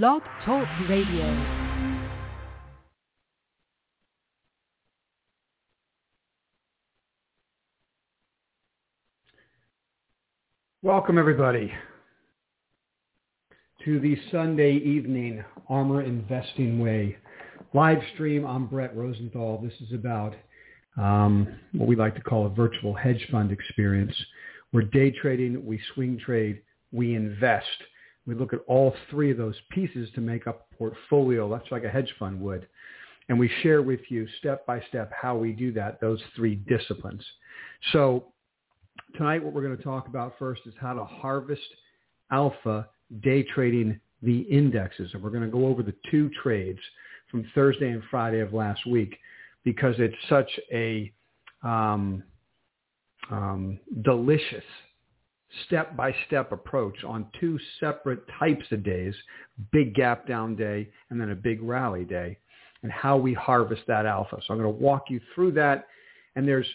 [0.00, 1.26] Blog Talk Radio.
[10.80, 11.70] Welcome, everybody,
[13.84, 17.18] to the Sunday evening ARMR Investing Way
[17.74, 18.46] live stream.
[18.46, 19.60] I'm Brett Rosenthal.
[19.62, 20.34] This is about
[20.96, 24.14] um, what we like to call a virtual hedge fund experience.
[24.72, 26.62] We're day trading, we swing trade,
[26.92, 27.66] we invest.
[28.26, 31.84] We look at all three of those pieces to make up a portfolio, That's like
[31.84, 32.68] a hedge fund would.
[33.28, 37.24] And we share with you step by step how we do that, those three disciplines.
[37.92, 38.32] So
[39.16, 41.62] Tonight, what we're going to talk about first is how to harvest
[42.30, 42.88] alpha
[43.22, 45.10] day trading the indexes.
[45.12, 46.78] And we're going to go over the two trades
[47.30, 49.16] from Thursday and Friday of last week
[49.64, 51.12] because it's such a
[51.62, 52.22] um,
[53.30, 54.64] um, delicious
[55.66, 59.14] step-by-step approach on two separate types of days,
[59.70, 62.38] big gap down day and then a big rally day,
[62.82, 64.36] and how we harvest that alpha.
[64.46, 65.86] So I'm going to walk you through that.
[66.36, 66.66] And there's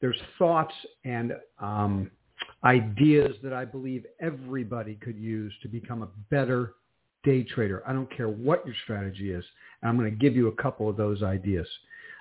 [0.00, 2.10] there's thoughts and um,
[2.64, 6.74] ideas that I believe everybody could use to become a better
[7.24, 7.82] day trader.
[7.86, 9.44] I don't care what your strategy is.
[9.80, 11.66] And I'm going to give you a couple of those ideas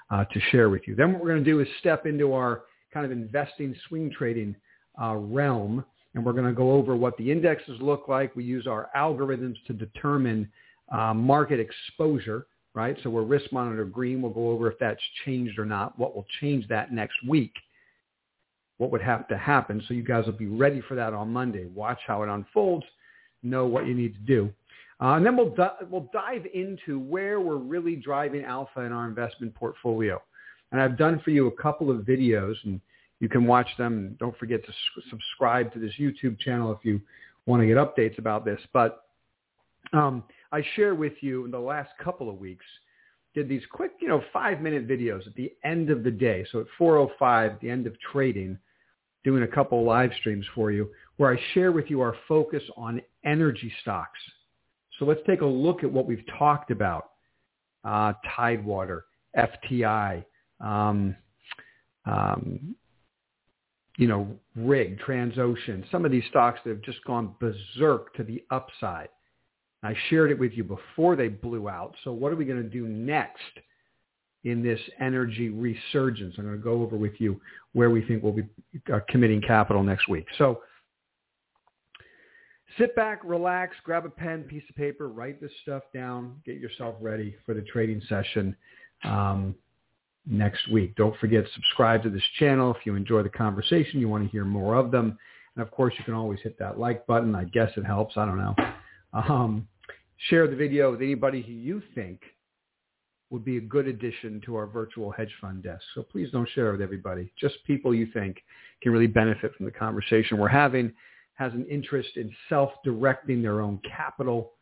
[0.09, 0.95] uh, to share with you.
[0.95, 4.55] Then what we're going to do is step into our kind of investing swing trading
[5.02, 5.83] uh, realm.
[6.16, 8.35] And we're going to go over what the indexes look like.
[8.35, 10.49] We use our algorithms to determine
[10.91, 12.97] uh, market exposure right?
[13.02, 14.21] So we're risk monitor green.
[14.21, 17.53] We'll go over if that's changed or not, what will change that next week,
[18.77, 19.81] what would have to happen.
[19.88, 21.66] So you guys will be ready for that on Monday.
[21.73, 22.86] Watch how it unfolds,
[23.41, 24.52] know what you need to do.
[25.02, 29.08] Uh, and then we'll, di- we'll dive into where we're really driving alpha in our
[29.08, 30.21] investment portfolio.
[30.71, 32.81] And I've done for you a couple of videos, and
[33.19, 34.16] you can watch them.
[34.19, 34.73] Don't forget to
[35.09, 37.02] subscribe to this YouTube channel if you
[37.45, 38.59] want to get updates about this.
[38.73, 39.03] But
[39.94, 42.66] um, I share with you in the last couple of weeks,
[43.33, 46.45] did these quick, you know, five-minute videos at the end of the day.
[46.52, 48.58] So at 4.05, the end of trading,
[49.23, 53.02] doing a couple live streams for you where I share with you our focus on
[53.23, 54.20] energy stocks.
[54.99, 57.11] So let's take a look at what we've talked about.
[57.83, 59.05] Uh, Tidewater,
[59.37, 60.23] FTI,
[60.59, 61.15] um,
[62.05, 62.76] um,
[63.98, 68.44] you know, RIG, Transocean, some of these stocks that have just gone berserk to the
[68.52, 69.10] upside.
[69.83, 71.95] I shared it with you before they blew out.
[72.04, 73.39] So what are we going to do next
[74.44, 76.36] in this energy resurgence?
[76.38, 77.39] I'm going to go over with you
[77.73, 78.48] where we think we'll be
[78.92, 80.26] uh, committing capital next week.
[80.38, 80.62] So
[82.77, 86.95] sit back, relax, grab a pen, piece of paper, write this stuff down, get yourself
[87.00, 88.56] ready for the trading session
[89.04, 89.56] um,
[90.27, 90.95] next week.
[90.95, 94.45] Don't forget, subscribe to this channel if you enjoy the conversation, you want to hear
[94.45, 95.17] more of them.
[95.55, 97.36] And of course, you can always hit that like button.
[97.36, 98.17] I guess it helps.
[98.17, 98.55] I don't know.
[99.14, 99.67] Um,
[100.30, 102.21] share the video with anybody who you think
[103.30, 105.83] would be a good addition to our virtual hedge fund desk.
[105.93, 107.31] So please don't share it with everybody.
[107.39, 108.43] Just people you think
[108.81, 110.93] can really benefit from the conversation we're having,
[111.33, 114.53] has an interest in self-directing their own capital,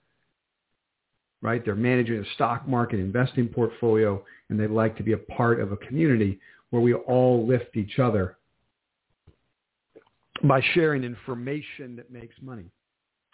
[1.44, 1.64] right?
[1.64, 5.74] They're managing a stock market investing portfolio, and they'd like to be a part of
[5.74, 6.40] a community
[6.72, 8.38] where we all lift each other
[10.44, 12.72] by sharing information that makes money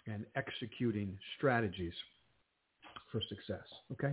[0.06, 1.94] and executing strategies
[3.10, 3.64] for success.
[3.92, 4.12] Okay.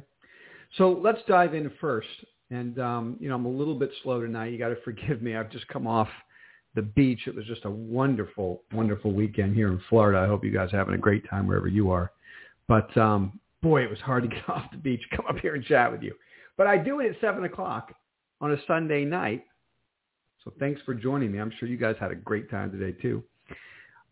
[0.78, 2.08] So let's dive in first.
[2.52, 4.52] And, um, you know, I'm a little bit slow tonight.
[4.52, 5.36] You got to forgive me.
[5.36, 6.08] I've just come off
[6.76, 7.22] the beach.
[7.26, 10.20] It was just a wonderful, wonderful weekend here in Florida.
[10.20, 12.12] I hope you guys are having a great time wherever you are.
[12.68, 15.64] But, um, boy, it was hard to get off the beach, come up here and
[15.64, 16.14] chat with you.
[16.58, 17.94] But I do it at 7 o'clock
[18.42, 19.44] on a Sunday night.
[20.44, 21.40] So thanks for joining me.
[21.40, 23.24] I'm sure you guys had a great time today, too.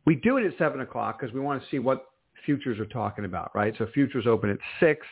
[0.06, 2.06] We do it at 7 o'clock because we want to see what
[2.46, 3.74] futures are talking about, right?
[3.78, 5.06] So futures open at 6.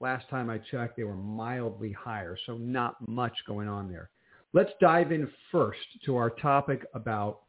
[0.00, 4.10] Last time I checked, they were mildly higher, so not much going on there.
[4.52, 7.40] Let's dive in first to our topic about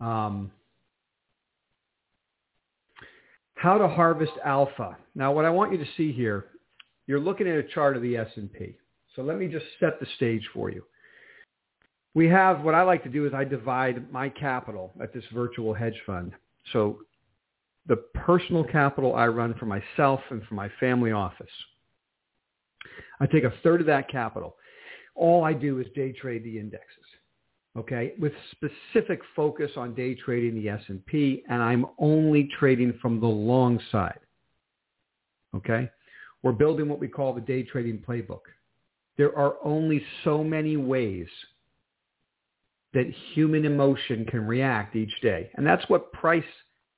[0.00, 0.50] um,
[3.64, 4.96] how to harvest alpha.
[5.14, 6.46] Now, what I want you to see here,
[7.06, 8.76] you're looking at a chart of the S&P.
[9.16, 10.82] So let me just set the stage for you
[12.14, 15.74] we have what I like to do is I divide my capital at this virtual
[15.74, 16.32] hedge fund.
[16.72, 17.00] So
[17.86, 21.46] the personal capital I run for myself and for my family office.
[23.20, 24.56] I take a third of that capital.
[25.16, 27.03] All I do is day trade the indexes.
[27.76, 33.26] Okay, with specific focus on day trading the S&P and I'm only trading from the
[33.26, 34.20] long side.
[35.56, 35.90] Okay?
[36.44, 38.42] We're building what we call the day trading playbook.
[39.16, 41.26] There are only so many ways
[42.92, 45.50] that human emotion can react each day.
[45.54, 46.44] And that's what price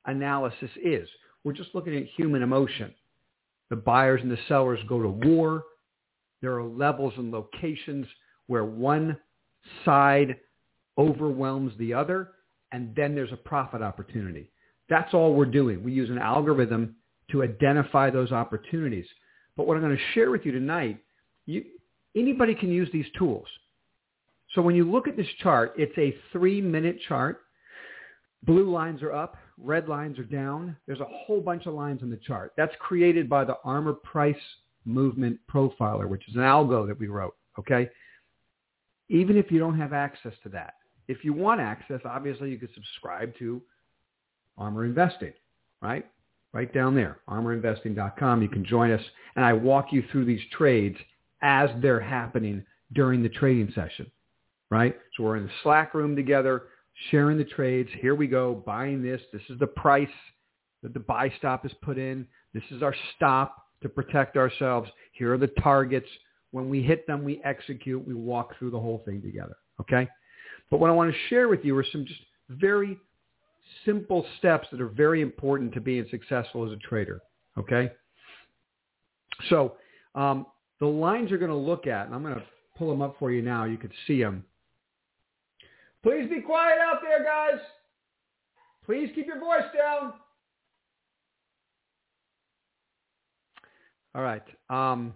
[0.05, 1.09] analysis is.
[1.43, 2.93] we're just looking at human emotion.
[3.71, 5.63] The buyers and the sellers go to war.
[6.43, 8.07] There are levels and locations
[8.47, 9.17] where one
[9.85, 10.37] side
[10.99, 12.31] overwhelms the other,
[12.73, 14.51] and then there's a profit opportunity.
[14.89, 15.83] That's all we're doing.
[15.83, 16.97] We use an algorithm
[17.31, 19.07] to identify those opportunities.
[19.57, 20.99] But what I'm going to share with you tonight,
[21.47, 21.65] you,
[22.15, 23.47] anybody can use these tools.
[24.55, 27.43] So when you look at this chart, it's a three-minute chart.
[28.45, 30.77] Blue lines are up, red lines are down.
[30.87, 32.53] There's a whole bunch of lines on the chart.
[32.57, 34.37] That's created by the ARMR Price
[34.85, 37.91] Movement Profiler, which is an algo that we wrote, okay?
[39.09, 40.75] Even if you don't have access to that.
[41.09, 43.63] If you want access, obviously you could subscribe to
[44.59, 45.33] ARMR Investing,
[45.81, 46.07] right?
[46.53, 48.43] Right down there, armorinvesting.com.
[48.43, 49.03] You can join us,
[49.37, 50.97] and I walk you through these trades
[51.43, 54.11] as they're happening during the trading session,
[54.71, 54.97] right?
[55.17, 56.65] So we're in the Slack room together,
[57.11, 57.91] sharing the trades.
[58.01, 59.21] Here we go, buying this.
[59.33, 60.09] This is the price
[60.83, 62.27] that the buy stop is put in.
[62.55, 64.89] This is our stop to protect ourselves.
[65.13, 66.09] Here are the targets.
[66.53, 68.07] When we hit them, we execute.
[68.07, 70.09] We walk through the whole thing together, okay?
[70.71, 72.99] But what I want to share with you are some just very
[73.85, 77.21] simple steps that are very important to being successful as a trader.
[77.59, 77.91] Okay.
[79.49, 79.75] So
[80.15, 80.47] um,
[80.81, 82.43] the lines you're going to look at, and I'm going to
[82.77, 83.65] pull them up for you now.
[83.65, 84.45] You can see them.
[86.03, 87.61] Please be quiet out there, guys.
[88.85, 90.13] Please keep your voice down.
[94.15, 94.43] All right.
[94.71, 95.13] Um,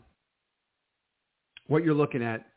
[1.68, 2.49] what you're looking at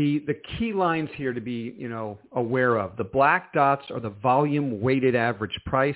[0.00, 2.96] the, the key lines here to be, you know, aware of.
[2.96, 5.94] The black dots are the volume weighted average price.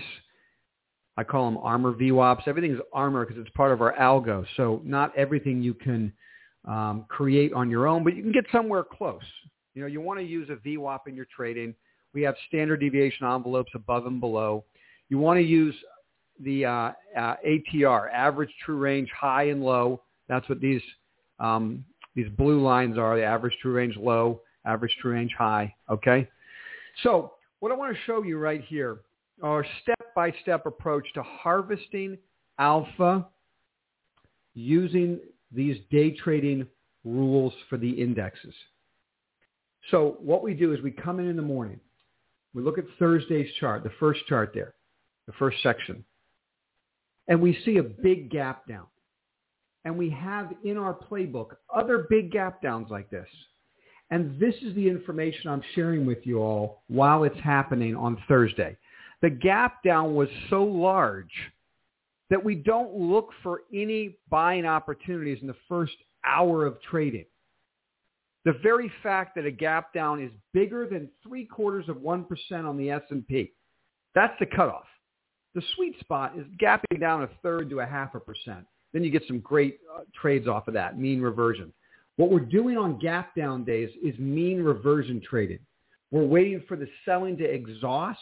[1.17, 2.47] I call them ARMR VWAPs.
[2.47, 4.45] Everything's armor because it's part of our algo.
[4.59, 6.13] So not everything you can
[6.67, 9.23] um, create on your own, but you can get somewhere close.
[9.73, 11.75] You know, you want to use a VWAP in your trading.
[12.13, 14.65] We have standard deviation envelopes above and below.
[15.09, 15.75] You want to use
[16.41, 20.03] the uh, uh, ATR, average true range, high and low.
[20.29, 20.83] That's what these
[21.39, 25.75] um, these blue lines are the average true range low, average true range high.
[25.91, 26.29] Okay.
[27.03, 29.01] So what I want to show you right here
[29.43, 32.17] are step-by-step approach to harvesting
[32.59, 33.27] alpha
[34.55, 35.19] using
[35.51, 36.67] these day trading
[37.05, 38.55] rules for the indexes.
[39.91, 41.81] So what we do is we come in in the morning.
[42.55, 44.75] We look at Thursday's chart, the first chart there,
[45.27, 46.05] the first section.
[47.27, 48.87] And we see a big gap down
[49.85, 53.29] and we have in our playbook other big gap downs like this.
[54.11, 58.77] And this is the information I'm sharing with you all while it's happening on Thursday.
[59.23, 61.33] The gap down was so large
[62.31, 65.95] that we don't look for any buying opportunities in the first
[66.25, 67.27] hour of trading.
[68.45, 72.77] The very fact that a gap down is bigger than three quarters of 1% on
[72.77, 73.53] the S&P,
[74.15, 74.85] that's the cutoff.
[75.55, 78.67] The sweet spot is gapping down a third to a half a percent.
[78.95, 81.71] Then you get some great uh, trades off of that, mean reversion.
[82.17, 85.59] What we're doing on gap down days is mean reversion trading.
[86.13, 88.21] We're waiting for the selling to exhaust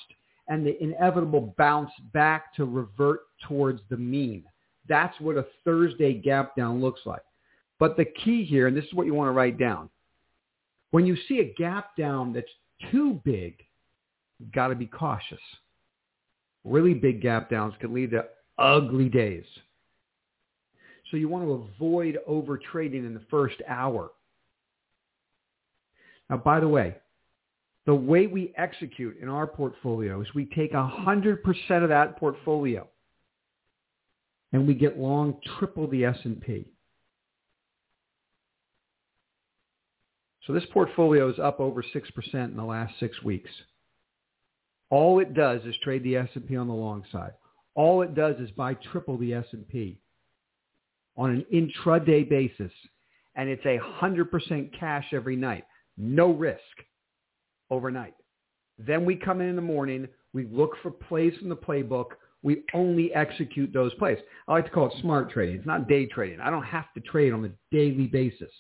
[0.48, 4.44] and the inevitable bounce back to revert towards the mean.
[4.88, 7.22] That's what a Thursday gap down looks like.
[7.78, 9.90] But the key here, and this is what you want to write down,
[10.90, 12.46] when you see a gap down that's
[12.90, 13.56] too big,
[14.38, 15.40] you've got to be cautious.
[16.64, 18.25] Really big gap downs can lead to
[18.58, 19.44] ugly days.
[21.12, 24.11] So you want to avoid over trading in the first hour.
[26.31, 26.97] Now, by the way,
[27.85, 32.88] the way we execute in our portfolio is we take 100% of that portfolio
[34.54, 36.66] and we get long triple the S&P.
[40.47, 43.50] So this portfolio is up over 6% in the last six weeks.
[44.88, 47.33] All it does is trade the S&P on the long side.
[47.75, 49.99] All it does is buy triple the S&P
[51.16, 52.73] on an intraday basis,
[53.35, 55.64] and it's a 100% cash every night.
[55.97, 56.61] No risk
[57.71, 58.14] overnight.
[58.78, 60.09] Then we come in in the morning.
[60.33, 62.07] We look for plays from the playbook.
[62.42, 64.19] We only execute those plays.
[64.49, 65.57] I like to call it smart trading.
[65.57, 66.40] It's not day trading.
[66.40, 68.50] I don't have to trade on a daily basis.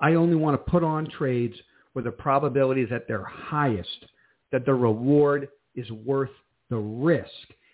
[0.00, 1.56] I only want to put on trades
[1.92, 4.06] where the probability is at their highest,
[4.52, 6.30] that the reward is worth
[6.70, 7.30] the risk.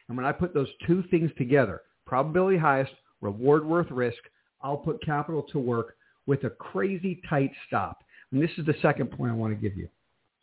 [0.09, 2.91] And when I put those two things together, probability highest,
[3.21, 4.19] reward worth risk.
[4.63, 5.95] I'll put capital to work
[6.27, 8.03] with a crazy tight stop.
[8.33, 9.89] And this is the second point I want to give you.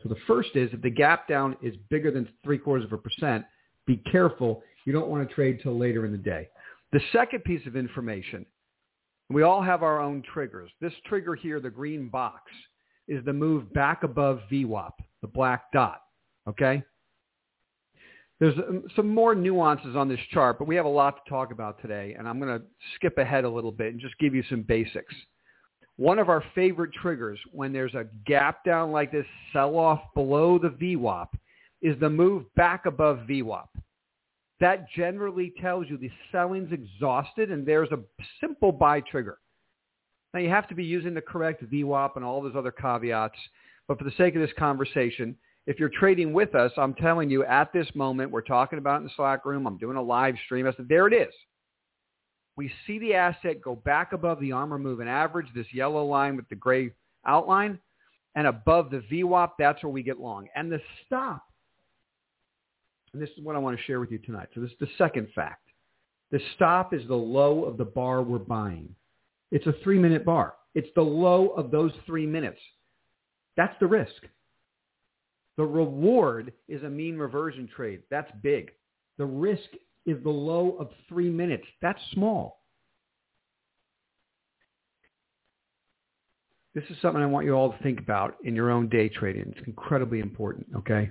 [0.01, 2.97] So the first is if the gap down is bigger than three quarters of a
[2.97, 3.43] percent,
[3.85, 4.63] be careful.
[4.85, 6.47] You don't want to trade till later in the day.
[6.93, 8.45] The second piece of information,
[9.29, 10.71] we all have our own triggers.
[10.79, 12.43] This trigger here, the green box,
[13.09, 16.01] is the move back above VWAP, the black dot.
[16.47, 16.81] Okay?
[18.39, 21.51] There's um, some more nuances on this chart, but we have a lot to talk
[21.51, 22.65] about today, and I'm going to
[22.95, 25.13] skip ahead a little bit and just give you some basics.
[25.95, 30.59] One of our favorite triggers when there's a gap down like this, sell off below
[30.59, 31.27] the VWAP,
[31.81, 33.67] is the move back above VWAP.
[34.59, 37.99] That generally tells you the selling's exhausted and there's a
[38.39, 39.39] simple buy trigger.
[40.33, 43.37] Now you have to be using the correct VWAP and all those other caveats,
[43.87, 45.35] but for the sake of this conversation,
[45.67, 49.03] if you're trading with us, I'm telling you at this moment, we're talking about in
[49.03, 50.65] the Slack room, I'm doing a live stream.
[50.65, 51.33] I said, there it is.
[52.55, 56.47] We see the asset go back above the ARMR moving average, this yellow line with
[56.49, 56.91] the gray
[57.25, 57.77] outline,
[58.35, 60.47] and above the VWAP, that's where we get long.
[60.55, 61.43] And the stop,
[63.13, 64.47] and this is what I want to share with you tonight.
[64.55, 65.67] So this is the second fact.
[66.31, 68.95] The stop is the low of the bar we're buying.
[69.51, 70.53] It's a three-minute bar.
[70.75, 72.59] It's the low of those three minutes.
[73.55, 74.23] That's the risk.
[75.57, 78.03] The reward is a mean reversion trade.
[78.11, 78.71] That's big.
[79.17, 79.69] The risk
[80.05, 81.65] is the low of three minutes.
[81.81, 82.61] That's small.
[86.75, 89.51] This is something I want you all to think about in your own day trading.
[89.57, 91.09] It's incredibly important, okay?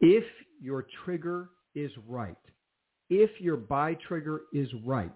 [0.00, 0.24] If
[0.60, 2.36] your trigger is right,
[3.08, 5.10] if your buy trigger is right,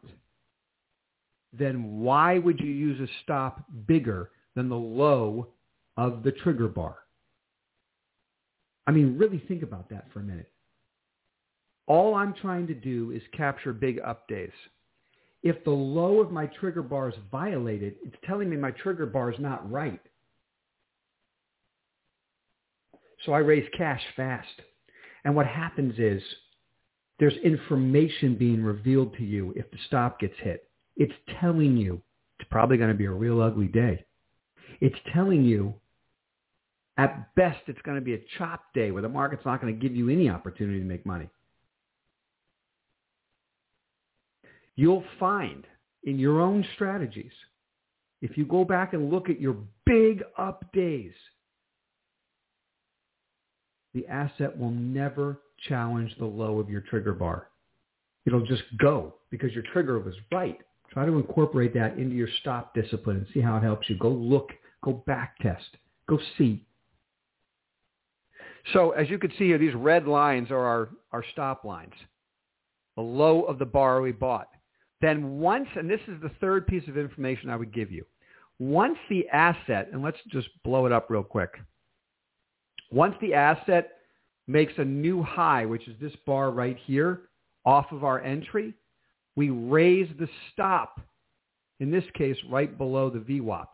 [1.53, 5.49] then why would you use a stop bigger than the low
[5.99, 6.97] of the trigger bar?
[8.87, 10.51] I mean, really think about that for a minute.
[11.87, 14.51] All I'm trying to do is capture big up days.
[15.43, 19.31] If the low of my trigger bar is violated, it's telling me my trigger bar
[19.31, 20.01] is not right.
[23.25, 24.49] So I raise cash fast.
[25.25, 26.23] And what happens is
[27.19, 30.69] there's information being revealed to you if the stop gets hit.
[30.97, 32.03] It's telling you
[32.39, 34.05] it's probably going to be a real ugly day.
[34.81, 35.75] It's telling you
[36.99, 39.81] at best, it's going to be a chop day where the market's not going to
[39.81, 41.29] give you any opportunity to make money.
[44.77, 45.67] You'll find
[46.05, 47.33] in your own strategies,
[48.23, 51.13] if you go back and look at your big up days,
[53.95, 55.39] the asset will never
[55.69, 57.49] challenge the low of your trigger bar.
[58.27, 60.59] It'll just go because your trigger was right.
[60.91, 63.97] Try to incorporate that into your stop discipline and see how it helps you.
[63.97, 64.51] Go look,
[64.83, 65.77] go back test,
[66.09, 66.65] go see.
[68.73, 71.95] So as you can see here, these red lines are our, our stop lines,
[72.97, 74.49] the low of the bar we bought.
[75.01, 78.05] Then once, and this is the third piece of information I would give you,
[78.59, 81.51] once the asset, and let's just blow it up real quick.
[82.91, 83.91] Once the asset
[84.47, 87.23] makes a new high, which is this bar right here,
[87.65, 88.73] off of our entry,
[89.35, 91.01] we raise the stop,
[91.81, 93.67] in this case, right below the VWAP.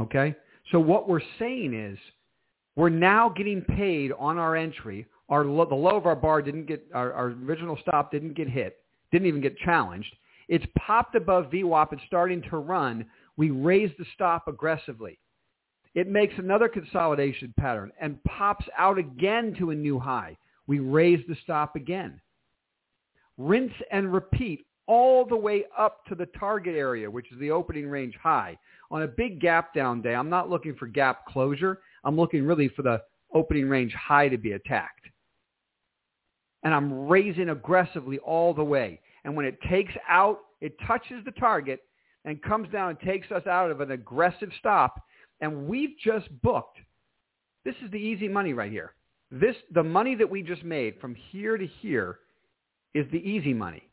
[0.00, 0.34] Okay?
[0.70, 1.98] So what we're saying is
[2.76, 5.06] we're now getting paid on our entry.
[5.28, 8.78] Our the low of our bar didn't get our, our original stop didn't get hit,
[9.10, 10.14] didn't even get challenged.
[10.48, 11.92] It's popped above VWAP.
[11.92, 13.06] It's starting to run.
[13.36, 15.18] We raise the stop aggressively.
[15.94, 20.36] It makes another consolidation pattern and pops out again to a new high.
[20.66, 22.20] We raise the stop again.
[23.38, 27.88] Rinse and repeat all the way up to the target area, which is the opening
[27.88, 28.58] range high.
[28.90, 31.80] On a big gap down day, I'm not looking for gap closure.
[32.04, 33.02] I'm looking really for the
[33.34, 35.06] opening range high to be attacked.
[36.62, 39.00] And I'm raising aggressively all the way.
[39.24, 41.80] And when it takes out, it touches the target
[42.24, 45.02] and comes down and takes us out of an aggressive stop.
[45.40, 46.78] And we've just booked.
[47.64, 48.94] This is the easy money right here.
[49.30, 52.18] This, the money that we just made from here to here
[52.94, 53.88] is the easy money.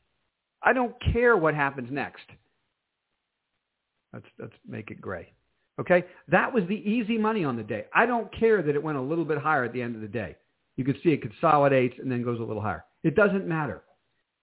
[0.61, 2.25] I don't care what happens next.
[4.13, 5.31] Let's, let's make it gray.
[5.79, 6.03] Okay?
[6.27, 7.86] That was the easy money on the day.
[7.93, 10.07] I don't care that it went a little bit higher at the end of the
[10.07, 10.36] day.
[10.75, 12.86] You can see it consolidates and then goes a little higher.
[13.03, 13.83] It doesn't matter.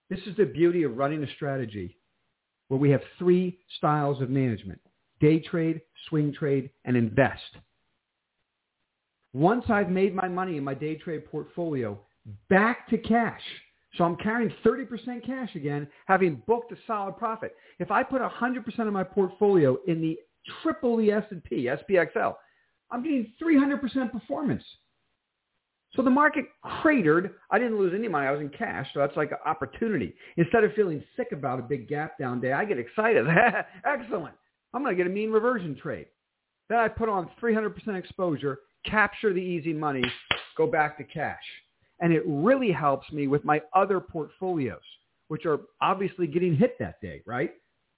[0.08, 1.96] This is the beauty of running a strategy
[2.68, 4.80] where we have three styles of management.
[5.20, 7.42] Day trade, swing trade, and invest.
[9.32, 11.98] Once I've made my money in my day trade portfolio
[12.48, 13.42] back to cash,
[13.96, 17.54] so I'm carrying 30% cash again, having booked a solid profit.
[17.78, 20.18] If I put 100% of my portfolio in the
[20.62, 22.34] triple the S&P, SPXL.
[22.90, 24.62] I'm getting 300% performance.
[25.94, 26.44] So the market
[26.82, 27.34] cratered.
[27.50, 28.26] I didn't lose any money.
[28.26, 30.14] I was in cash, so that's like an opportunity.
[30.36, 33.26] Instead of feeling sick about a big gap down day, I get excited.
[33.84, 34.34] Excellent.
[34.74, 36.06] I'm going to get a mean reversion trade.
[36.68, 40.02] Then I put on 300% exposure, capture the easy money,
[40.56, 41.42] go back to cash.
[42.00, 44.80] And it really helps me with my other portfolios,
[45.28, 47.52] which are obviously getting hit that day, right?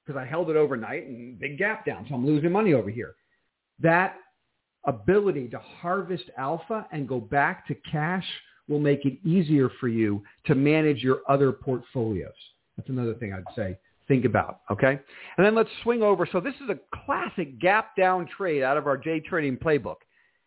[0.08, 2.06] Because I held it overnight and big gap down.
[2.08, 3.14] So I'm losing money over here.
[3.78, 4.16] That
[4.86, 8.24] ability to harvest alpha and go back to cash
[8.68, 12.32] will make it easier for you to manage your other portfolios.
[12.78, 14.98] That's another thing I'd say think about, okay?
[15.36, 16.26] And then let's swing over.
[16.32, 19.96] So this is a classic gap down trade out of our day trading playbook.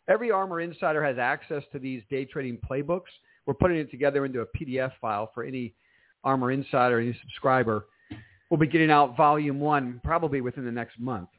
[0.09, 3.11] Every ARMR insider has access to these day trading playbooks.
[3.45, 5.75] We're putting it together into a PDF file for any
[6.25, 7.85] ARMR insider, any subscriber.
[8.51, 11.29] We'll be getting out volume one probably within the next month.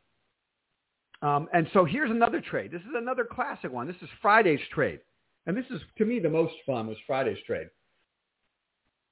[1.21, 2.73] Um, and so here's another trade.
[2.73, 3.87] This is another classic one.
[3.87, 4.99] This is Friday's trade.
[5.47, 7.67] And this is, to me, the most fun was Friday's trade.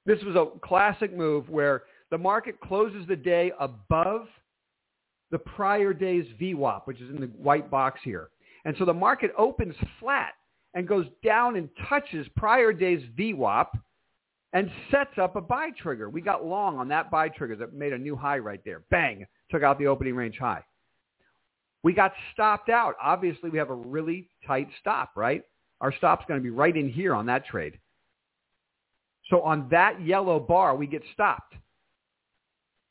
[0.07, 4.25] This was a classic move where the market closes the day above
[5.29, 8.29] the prior day's VWAP, which is in the white box here.
[8.65, 10.33] And so the market opens flat
[10.73, 13.67] and goes down and touches prior day's VWAP
[14.53, 16.09] and sets up a buy trigger.
[16.09, 18.81] We got long on that buy trigger that made a new high right there.
[18.91, 20.63] Bang, took out the opening range high.
[21.83, 22.95] We got stopped out.
[23.01, 25.43] Obviously, we have a really tight stop, right?
[25.79, 27.79] Our stop's going to be right in here on that trade.
[29.29, 31.55] So on that yellow bar, we get stopped.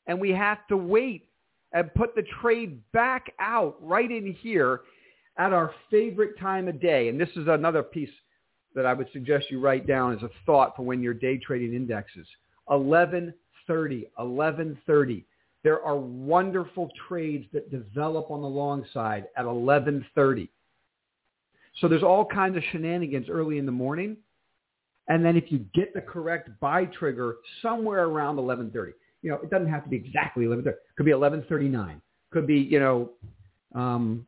[0.07, 1.29] And we have to wait
[1.73, 4.81] and put the trade back out right in here
[5.37, 7.07] at our favorite time of day.
[7.07, 8.09] And this is another piece
[8.75, 11.73] that I would suggest you write down as a thought for when you're day trading
[11.73, 12.27] indexes.
[12.65, 15.25] 1130, 1130.
[15.63, 20.49] There are wonderful trades that develop on the long side at 1130.
[21.79, 24.17] So there's all kinds of shenanigans early in the morning.
[25.07, 29.49] And then if you get the correct buy trigger somewhere around 1130, you know, it
[29.49, 30.69] doesn't have to be exactly 1130.
[30.69, 32.01] It could be 1139.
[32.31, 33.09] Could be, you know,
[33.75, 34.25] um,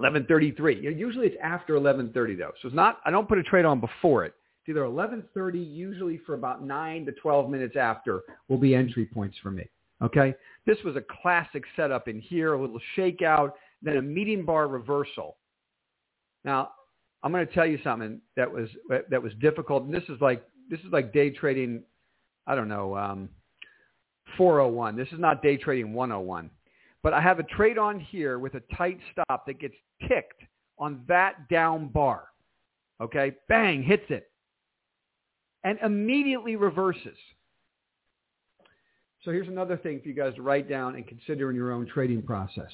[0.00, 0.80] 1133.
[0.96, 2.52] Usually it's after 1130 though.
[2.62, 4.34] So it's not, I don't put a trade on before it.
[4.62, 9.36] It's either 1130, usually for about 9 to 12 minutes after will be entry points
[9.42, 9.68] for me.
[10.02, 10.34] Okay?
[10.66, 13.52] This was a classic setup in here, a little shakeout,
[13.82, 15.36] then a median bar reversal.
[16.44, 16.70] Now,
[17.22, 18.68] I'm going to tell you something that was
[19.10, 19.84] that was difficult.
[19.84, 21.82] And this is like this is like day trading.
[22.46, 23.28] I don't know, um,
[24.38, 24.96] 401.
[24.96, 26.50] This is not day trading 101.
[27.02, 29.74] But I have a trade on here with a tight stop that gets
[30.06, 30.42] ticked
[30.78, 32.24] on that down bar.
[33.00, 34.30] Okay, bang, hits it,
[35.64, 37.16] and immediately reverses.
[39.24, 41.86] So here's another thing for you guys to write down and consider in your own
[41.86, 42.70] trading process.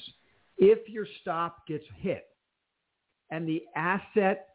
[0.57, 2.25] If your stop gets hit,
[3.29, 4.47] and the asset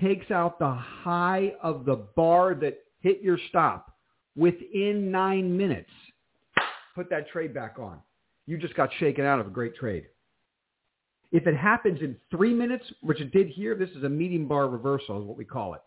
[0.00, 3.96] takes out the high of the bar that hit your stop
[4.36, 5.90] within nine minutes,
[6.94, 8.00] put that trade back on.
[8.50, 10.06] You just got shaken out of a great trade.
[11.30, 14.68] If it happens in three minutes, which it did here, this is a median bar
[14.68, 15.80] reversal is what we call it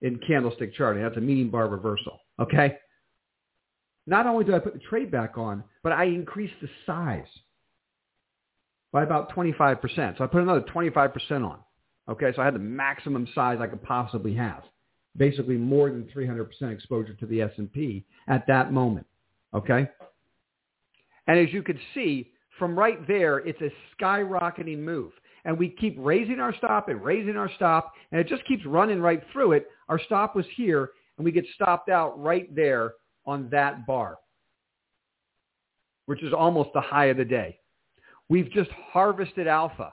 [0.00, 1.02] in candlestick charting.
[1.02, 2.20] That's a median bar reversal.
[2.38, 2.76] Okay?
[4.06, 7.26] Not only do I put the trade back on, but I increase the size
[8.92, 10.18] by about 25%.
[10.18, 11.58] So I put another 25% on.
[12.08, 14.62] Okay, so I had the maximum size I could possibly have.
[15.16, 19.08] Basically more than 300% exposure to the S&P at that moment.
[19.52, 19.88] Okay?
[21.28, 25.12] And as you can see, from right there, it's a skyrocketing move.
[25.44, 29.00] And we keep raising our stop and raising our stop, and it just keeps running
[29.00, 29.66] right through it.
[29.88, 32.94] Our stop was here, and we get stopped out right there
[33.26, 34.16] on that bar,
[36.06, 37.58] which is almost the high of the day.
[38.28, 39.92] We've just harvested alpha.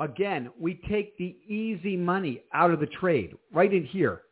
[0.00, 4.22] Again, we take the easy money out of the trade right in here.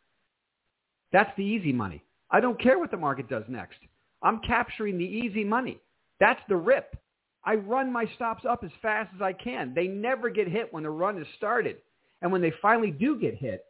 [1.12, 2.02] That's the easy money.
[2.30, 3.78] I don't care what the market does next.
[4.22, 5.78] I'm capturing the easy money.
[6.20, 6.96] That's the rip.
[7.44, 9.74] I run my stops up as fast as I can.
[9.74, 11.78] They never get hit when the run is started.
[12.22, 13.64] And when they finally do get hit,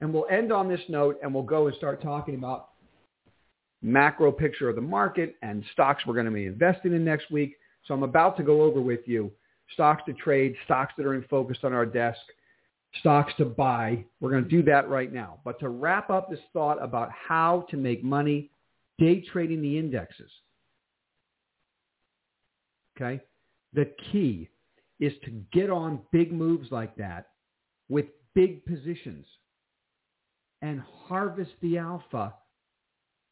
[0.00, 2.70] and we'll end on this note and we'll go and start talking about
[3.82, 7.56] macro picture of the market and stocks we're going to be investing in next week.
[7.86, 9.30] So I'm about to go over with you
[9.74, 12.18] stocks to trade, stocks that are in focus on our desk,
[12.98, 14.04] stocks to buy.
[14.20, 15.38] We're going to do that right now.
[15.44, 18.50] But to wrap up this thought about how to make money
[18.98, 20.30] day trading the indexes,
[22.96, 23.22] okay,
[23.72, 24.48] the key
[24.98, 27.28] is to get on big moves like that
[27.88, 29.26] with big positions
[30.62, 32.34] and harvest the alpha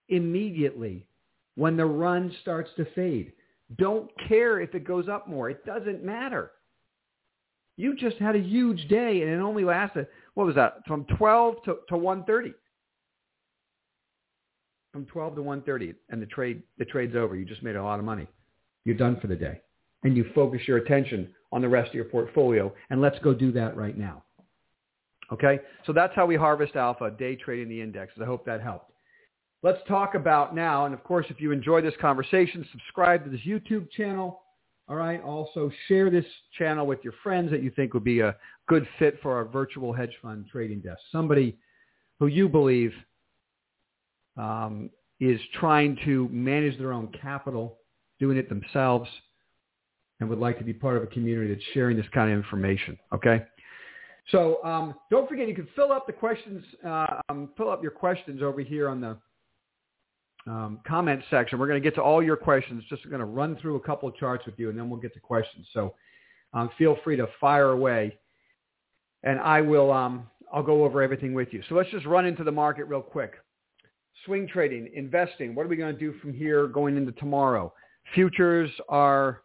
[0.08, 1.06] immediately
[1.56, 3.32] when the run starts to fade.
[3.76, 5.50] Don't care if it goes up more.
[5.50, 6.52] It doesn't matter.
[7.78, 11.62] You just had a huge day and it only lasted, what was that, from 12
[11.64, 12.52] to, to 130.
[14.92, 17.36] From 12 to 130 and the trade the trade's over.
[17.36, 18.26] You just made a lot of money.
[18.84, 19.60] You're done for the day.
[20.02, 22.74] And you focus your attention on the rest of your portfolio.
[22.90, 24.24] And let's go do that right now.
[25.32, 25.60] Okay?
[25.86, 28.18] So that's how we harvest alpha, day trading the indexes.
[28.20, 28.90] I hope that helped.
[29.62, 33.40] Let's talk about now, and of course, if you enjoy this conversation, subscribe to this
[33.40, 34.40] YouTube channel.
[34.88, 35.22] All right.
[35.22, 36.24] Also, share this
[36.56, 38.34] channel with your friends that you think would be a
[38.68, 41.00] good fit for our virtual hedge fund trading desk.
[41.12, 41.58] Somebody
[42.18, 42.92] who you believe
[44.38, 44.88] um,
[45.20, 47.78] is trying to manage their own capital,
[48.18, 49.08] doing it themselves,
[50.20, 52.98] and would like to be part of a community that's sharing this kind of information.
[53.12, 53.44] Okay.
[54.30, 57.92] So um, don't forget, you can fill up the questions, uh, um, fill up your
[57.92, 59.16] questions over here on the
[60.48, 61.58] um, comment section.
[61.58, 62.82] We're going to get to all your questions.
[62.88, 65.12] Just going to run through a couple of charts with you, and then we'll get
[65.14, 65.66] to questions.
[65.72, 65.94] So
[66.54, 68.16] um, feel free to fire away,
[69.22, 69.92] and I will.
[69.92, 71.62] Um, I'll go over everything with you.
[71.68, 73.34] So let's just run into the market real quick.
[74.24, 75.54] Swing trading, investing.
[75.54, 77.72] What are we going to do from here going into tomorrow?
[78.14, 79.42] Futures are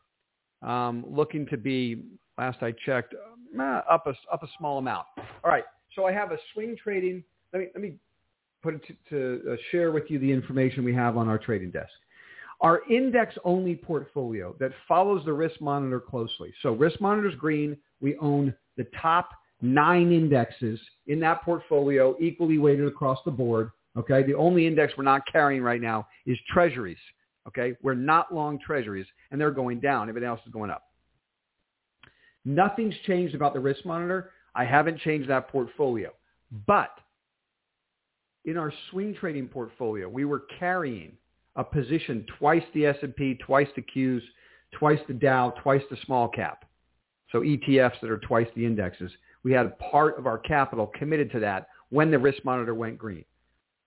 [0.61, 2.05] um, looking to be,
[2.37, 3.13] last I checked,
[3.59, 5.05] uh, up a up a small amount.
[5.17, 5.65] All right.
[5.95, 7.23] So I have a swing trading.
[7.51, 7.95] Let me let me
[8.63, 11.69] put it to, to uh, share with you the information we have on our trading
[11.69, 11.91] desk.
[12.62, 16.54] Our index-only portfolio that follows the risk monitor closely.
[16.62, 17.78] So risk monitor's green.
[17.99, 23.71] We own the top nine indexes in that portfolio, equally weighted across the board.
[23.97, 24.23] Okay.
[24.23, 26.97] The only index we're not carrying right now is treasuries.
[27.47, 27.76] Okay.
[27.84, 30.08] We're not long treasuries and they're going down.
[30.08, 30.84] Everything else is going up.
[32.45, 34.32] Nothing's changed about the risk monitor.
[34.56, 36.12] I haven't changed that portfolio.
[36.67, 36.91] But
[38.45, 41.13] in our swing trading portfolio, we were carrying
[41.56, 44.21] a position twice the S&P, twice the Qs,
[44.71, 46.65] twice the Dow, twice the small cap.
[47.32, 49.12] So ETFs that are twice the indexes.
[49.43, 53.25] We had part of our capital committed to that when the risk monitor went green.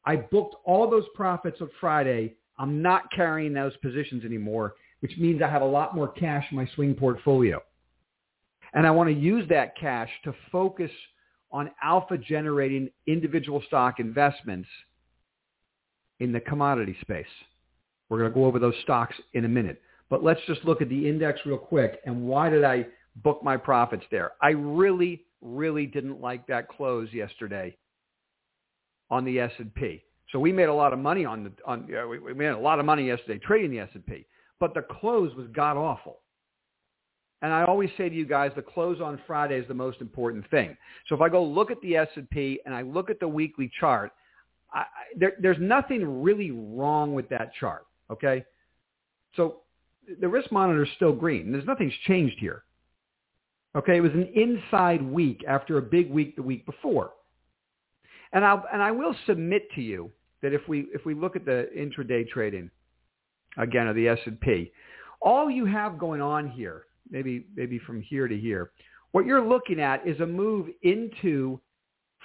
[0.05, 2.35] I booked all those profits on Friday.
[2.59, 6.57] I'm not carrying those positions anymore, which means I have a lot more cash in
[6.57, 7.61] my swing portfolio.
[8.75, 10.91] And I want to use that cash to focus
[11.57, 14.69] on alpha generating individual stock investments
[16.21, 17.25] in the commodity space.
[18.11, 19.81] We're going to go over those stocks in a minute.
[20.11, 22.01] But let's just look at the index real quick.
[22.05, 22.87] And why did I
[23.25, 24.33] book my profits there?
[24.43, 27.75] I really, really didn't like that close yesterday
[29.11, 30.05] on the S&P.
[30.33, 32.59] So we made a lot of money on the on uh, we, we made a
[32.59, 34.27] lot of money yesterday trading the S&P,
[34.61, 36.19] but the close was god awful.
[37.43, 40.49] And I always say to you guys, the close on Friday is the most important
[40.51, 40.77] thing.
[41.09, 44.13] So if I go look at the S&P and I look at the weekly chart,
[44.73, 44.85] I,
[45.17, 47.87] there, there's nothing really wrong with that chart.
[48.11, 48.45] Okay,
[49.35, 49.61] so
[50.21, 51.53] the risk monitor is still green.
[51.53, 52.63] There's nothing's changed here.
[53.75, 57.11] Okay, it was an inside week after a big week the week before.
[58.33, 60.11] And I'll and I will submit to you
[60.43, 62.71] that if we if we look at the intraday trading
[63.59, 64.73] again of the S&P,
[65.21, 68.71] all you have going on here maybe maybe from here to here.
[69.13, 71.61] What you're looking at is a move into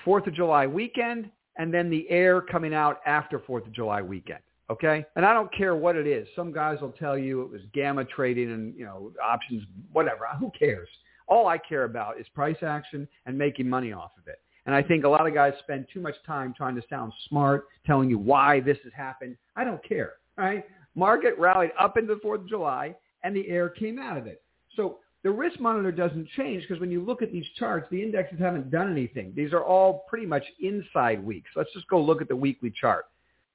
[0.04, 4.40] Fourth of July weekend and then the air coming out after Fourth of July weekend.
[4.70, 6.28] Okay, and I don't care what it is.
[6.34, 10.26] Some guys will tell you it was gamma trading and you know options, whatever.
[10.40, 10.88] Who cares?
[11.28, 14.40] All I care about is price action and making money off of it.
[14.66, 17.66] And I think a lot of guys spend too much time trying to sound smart,
[17.86, 19.36] telling you why this has happened.
[19.56, 20.14] I don't care.
[20.38, 20.64] All right,
[20.96, 24.42] market rallied up into the Fourth of July, and the air came out of it.
[24.76, 28.40] So the risk monitor doesn't change because when you look at these charts, the indexes
[28.40, 29.34] haven't done anything.
[29.36, 31.52] These are all pretty much inside weeks.
[31.56, 33.06] Let's just go look at the weekly chart,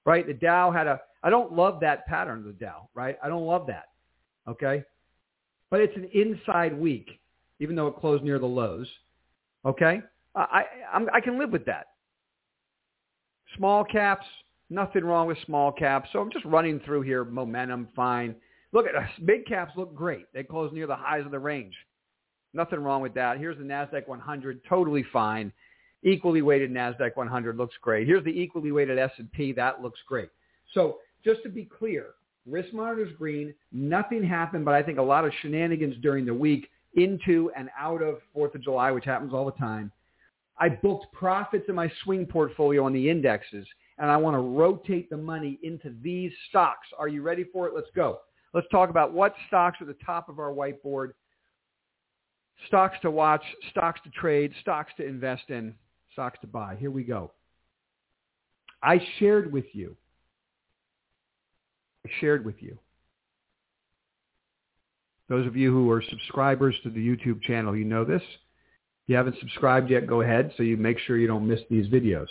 [0.04, 0.26] right?
[0.26, 3.18] The Dow had a, I don't love that pattern of the Dow, right?
[3.22, 3.86] I don't love that,
[4.46, 4.84] okay?
[5.70, 7.20] But it's an inside week,
[7.58, 8.88] even though it closed near the lows,
[9.64, 10.02] okay?
[10.36, 11.86] I, I, I can live with that.
[13.56, 14.26] Small caps,
[14.70, 16.10] nothing wrong with small caps.
[16.12, 18.36] So I'm just running through here, momentum, fine.
[18.72, 19.08] Look at us.
[19.24, 20.26] Big caps look great.
[20.32, 21.74] They close near the highs of the range.
[22.52, 23.38] Nothing wrong with that.
[23.38, 25.52] Here's the NASDAQ 100, totally fine.
[26.02, 28.06] Equally weighted NASDAQ 100 looks great.
[28.06, 29.52] Here's the equally weighted S&P.
[29.52, 30.28] That looks great.
[30.72, 32.14] So just to be clear,
[32.46, 33.54] risk monitor's green.
[33.72, 38.02] Nothing happened, but I think a lot of shenanigans during the week into and out
[38.02, 39.92] of 4th of July, which happens all the time.
[40.58, 43.66] I booked profits in my swing portfolio on the indexes,
[43.98, 46.86] and I want to rotate the money into these stocks.
[46.98, 47.74] Are you ready for it?
[47.74, 48.20] Let's go.
[48.56, 51.10] Let's talk about what stocks are the top of our whiteboard,
[52.68, 55.74] stocks to watch, stocks to trade, stocks to invest in,
[56.14, 56.74] stocks to buy.
[56.80, 57.32] Here we go.
[58.82, 59.94] I shared with you,
[62.06, 62.78] I shared with you,
[65.28, 68.22] those of you who are subscribers to the YouTube channel, you know this.
[68.22, 71.88] If you haven't subscribed yet, go ahead so you make sure you don't miss these
[71.88, 72.28] videos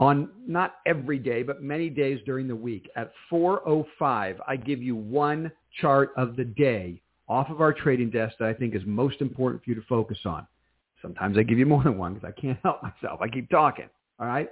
[0.00, 4.94] on not every day, but many days during the week at 4.05, I give you
[4.94, 9.20] one chart of the day off of our trading desk that I think is most
[9.20, 10.46] important for you to focus on.
[11.02, 13.20] Sometimes I give you more than one because I can't help myself.
[13.20, 13.88] I keep talking.
[14.18, 14.50] All right.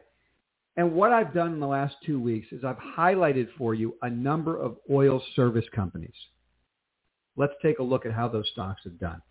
[0.76, 4.10] And what I've done in the last two weeks is I've highlighted for you a
[4.10, 6.14] number of oil service companies.
[7.36, 9.22] Let's take a look at how those stocks have done.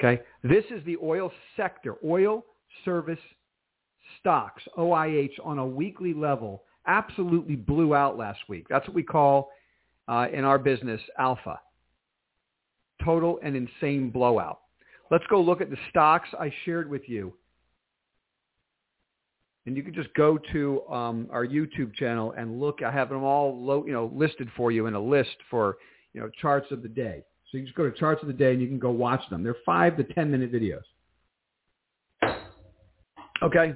[0.00, 2.44] Okay, this is the oil sector, oil
[2.84, 3.18] service
[4.20, 8.66] stocks, OIH, on a weekly level, absolutely blew out last week.
[8.68, 9.50] That's what we call
[10.08, 11.60] uh, in our business alpha.
[13.04, 14.60] Total and insane blowout.
[15.10, 17.34] Let's go look at the stocks I shared with you.
[19.66, 22.82] And you can just go to um, our YouTube channel and look.
[22.82, 25.78] I have them all, low, you know, listed for you in a list for,
[26.12, 27.24] you know, charts of the day.
[27.50, 29.42] So you just go to charts of the day and you can go watch them.
[29.42, 30.82] They're five to ten minute videos.
[33.42, 33.74] Okay.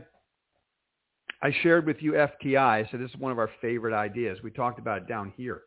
[1.43, 2.91] I shared with you FTI.
[2.91, 4.39] So this is one of our favorite ideas.
[4.43, 5.63] We talked about it down here.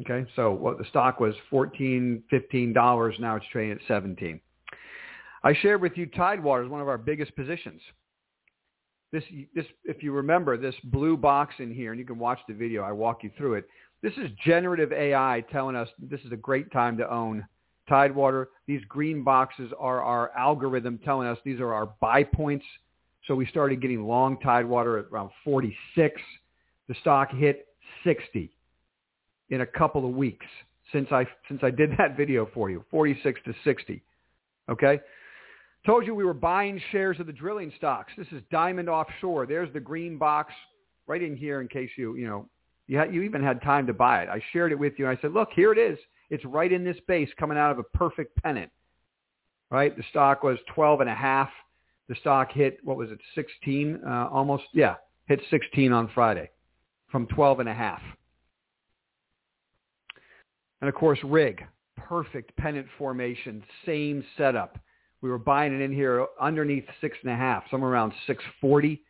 [0.00, 3.20] Okay, so what the stock was 14 $15.
[3.20, 4.40] Now it's trading at 17
[5.42, 7.80] I shared with you Tidewater is one of our biggest positions.
[9.12, 9.22] This,
[9.54, 12.82] this, if you remember, this blue box in here, and you can watch the video.
[12.82, 13.68] I walk you through it.
[14.02, 17.46] This is generative AI telling us this is a great time to own
[17.88, 18.48] Tidewater.
[18.66, 22.64] These green boxes are our algorithm telling us these are our buy points.
[23.26, 26.20] So we started getting long Tidewater at around 46.
[26.88, 27.66] The stock hit
[28.04, 28.50] 60
[29.50, 30.46] in a couple of weeks
[30.92, 34.02] since I since I did that video for you, 46 to 60.
[34.68, 35.00] Okay?
[35.84, 38.12] Told you we were buying shares of the drilling stocks.
[38.16, 39.46] This is Diamond Offshore.
[39.46, 40.52] There's the green box
[41.06, 42.48] right in here in case you, you know,
[42.88, 44.28] you, had, you even had time to buy it.
[44.28, 45.06] I shared it with you.
[45.08, 45.96] And I said, look, here it is.
[46.28, 48.70] It's right in this base coming out of a perfect pennant.
[49.70, 49.96] Right?
[49.96, 51.50] The stock was 12 and a half.
[52.08, 54.64] The stock hit, what was it, 16 uh, almost?
[54.72, 54.94] Yeah,
[55.26, 56.50] hit 16 on Friday
[57.10, 58.00] from 12 and a half.
[60.80, 61.64] And of course, rig,
[61.96, 64.78] perfect pennant formation, same setup.
[65.22, 69.02] We were buying it in here underneath six and a half, somewhere around 640.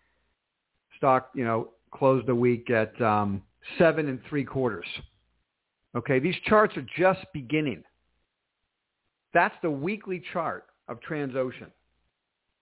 [0.96, 3.42] Stock, you know, closed the week at um,
[3.78, 4.87] seven and three quarters.
[5.94, 7.82] Okay, these charts are just beginning.
[9.35, 11.70] That's the weekly chart of Transocean.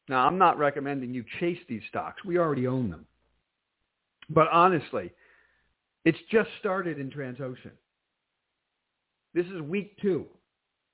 [0.09, 2.25] Now, I'm not recommending you chase these stocks.
[2.25, 3.07] We already own them.
[4.31, 5.11] But honestly,
[6.05, 7.73] it's just started in Transocean.
[9.33, 10.27] This is week two.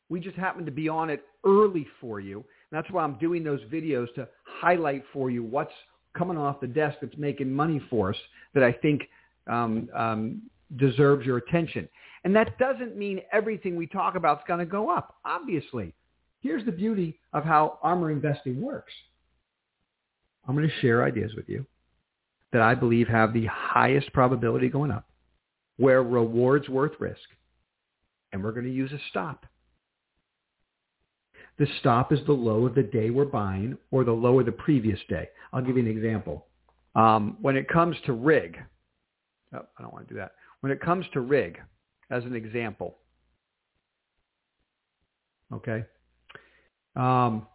[0.08, 2.44] We just happen to be on it early for you.
[2.72, 5.72] That's why I'm doing those videos to highlight for you what's
[6.16, 8.16] coming off the desk that's making money for us
[8.54, 9.08] that I think
[9.46, 10.42] um, um,
[10.76, 11.88] deserves your attention.
[12.24, 15.94] And that doesn't mean everything we talk about is going to go up, obviously.
[16.40, 18.92] Here's the beauty of how ARMR Investing works.
[20.46, 21.66] I'm going to share ideas with you
[22.52, 25.06] that I believe have the highest probability going up,
[25.76, 27.20] where rewards worth risk,
[28.32, 29.46] and we're going to use a stop.
[31.58, 34.52] The stop is the low of the day we're buying or the low of the
[34.52, 35.28] previous day.
[35.52, 36.46] I'll give you an example.
[36.94, 38.58] Um, when it comes to rig,
[39.54, 40.32] oh, I don't want to do that.
[40.60, 41.58] When it comes to rig,
[42.10, 42.96] as an example,
[45.52, 45.84] okay,
[46.96, 47.46] um,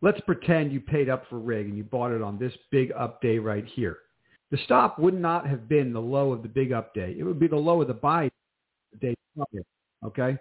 [0.00, 3.20] let's pretend you paid up for rig and you bought it on this big up
[3.20, 3.98] day right here.
[4.50, 7.16] The stop would not have been the low of the big up day.
[7.18, 8.30] It would be the low of the buy
[9.00, 9.14] day.
[10.04, 10.36] Okay?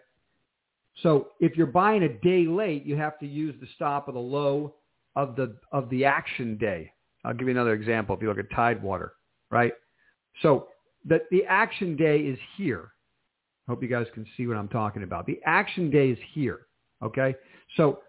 [1.02, 4.20] So if you're buying a day late, you have to use the stop of the
[4.20, 4.76] low
[5.16, 6.92] of the of the action day.
[7.24, 8.16] I'll give you another example.
[8.16, 9.14] If you look at Tidewater,
[9.50, 9.74] right?
[10.42, 10.68] So
[11.06, 12.92] the, the action day is here.
[13.68, 15.26] Hope you guys can see what I'm talking about.
[15.26, 16.62] The action day is here.
[17.04, 17.36] Okay?
[17.78, 18.00] So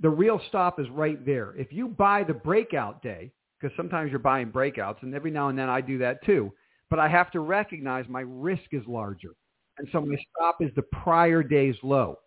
[0.00, 1.54] the real stop is right there.
[1.56, 5.58] If you buy the breakout day, because sometimes you're buying breakouts, and every now and
[5.58, 6.52] then I do that too,
[6.88, 9.34] but I have to recognize my risk is larger.
[9.78, 12.18] And so my stop is the prior day's low.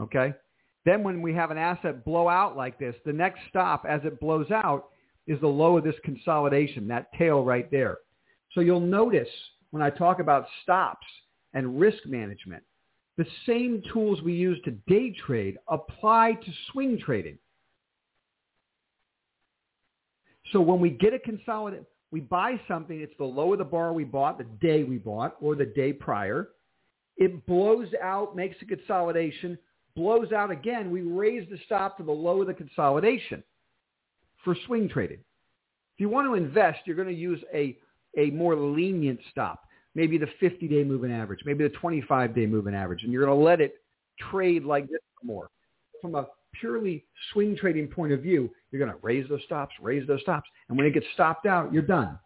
[0.00, 0.32] Okay?
[0.84, 4.20] Then when we have an asset blow out like this, the next stop as it
[4.20, 4.88] blows out
[5.26, 7.98] is the low of this consolidation, that tail right there.
[8.52, 9.28] So you'll notice
[9.70, 11.06] when I talk about stops
[11.52, 12.62] and risk management,
[13.18, 17.36] the same tools we use to day trade apply to swing trading.
[20.52, 23.92] So when we get a consolidate, we buy something, it's the low of the bar
[23.92, 26.50] we bought the day we bought or the day prior.
[27.18, 29.58] It blows out, makes a consolidation,
[29.96, 30.90] blows out again.
[30.90, 33.42] We raise the stop to the low of the consolidation
[34.44, 35.18] for swing trading.
[35.18, 37.76] If you want to invest, you're going to use a,
[38.16, 39.64] a more lenient stop,
[39.98, 43.60] maybe the 50-day moving average, maybe the 25-day moving average, and you're going to let
[43.60, 43.74] it
[44.30, 45.50] trade like this more.
[46.00, 46.28] From a
[46.60, 50.48] purely swing trading point of view, you're going to raise those stops, raise those stops.
[50.68, 52.16] And when it gets stopped out, you're done.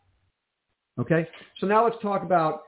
[0.98, 1.26] Okay?
[1.60, 2.64] So now let's talk about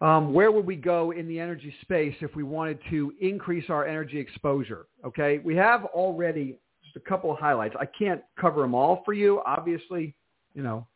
[0.00, 3.86] um, where would we go in the energy space if we wanted to increase our
[3.86, 4.86] energy exposure?
[5.04, 5.40] Okay?
[5.44, 7.74] We have already just a couple of highlights.
[7.78, 9.42] I can't cover them all for you.
[9.44, 10.14] Obviously,
[10.54, 10.86] you know,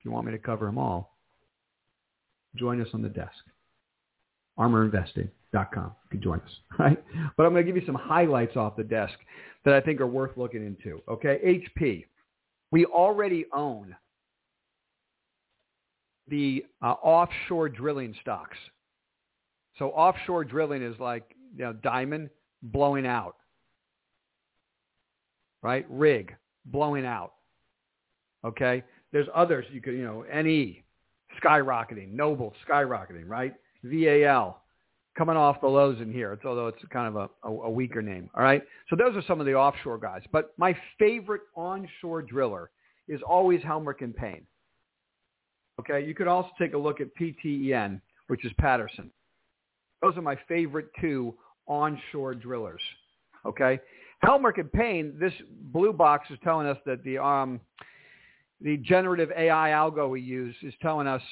[0.00, 1.11] if you want me to cover them all.
[2.56, 3.32] Join us on the desk.
[4.58, 5.92] ArmorInvesting.com.
[6.04, 7.02] You can join us, right?
[7.36, 9.14] But I'm going to give you some highlights off the desk
[9.64, 11.00] that I think are worth looking into.
[11.08, 12.04] Okay, HP.
[12.70, 13.94] We already own
[16.28, 18.56] the uh, offshore drilling stocks.
[19.78, 22.30] So offshore drilling is like you know, diamond
[22.62, 23.36] blowing out,
[25.62, 25.86] right?
[25.88, 26.34] Rig
[26.66, 27.32] blowing out.
[28.44, 30.82] Okay, there's others you could you know NE
[31.42, 33.54] skyrocketing, Noble skyrocketing, right?
[33.84, 34.62] VAL
[35.16, 38.30] coming off the lows in here, although it's kind of a, a, a weaker name.
[38.34, 40.22] All right, so those are some of the offshore guys.
[40.32, 42.70] But my favorite onshore driller
[43.08, 44.46] is always Helmerich and Payne.
[45.80, 49.10] Okay, you could also take a look at PTEN, which is Patterson.
[50.00, 51.34] Those are my favorite two
[51.66, 52.80] onshore drillers.
[53.44, 53.80] Okay,
[54.24, 55.14] Helmerich and Payne.
[55.18, 55.32] This
[55.72, 57.60] blue box is telling us that the um,
[58.62, 61.22] the generative AI algo we use is telling us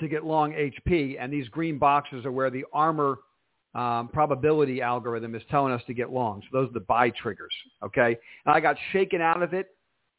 [0.00, 3.16] to get long HP, and these green boxes are where the ARMR
[3.74, 6.42] um, probability algorithm is telling us to get long.
[6.42, 7.54] So those are the buy triggers.
[7.84, 9.68] Okay, and I got shaken out of it,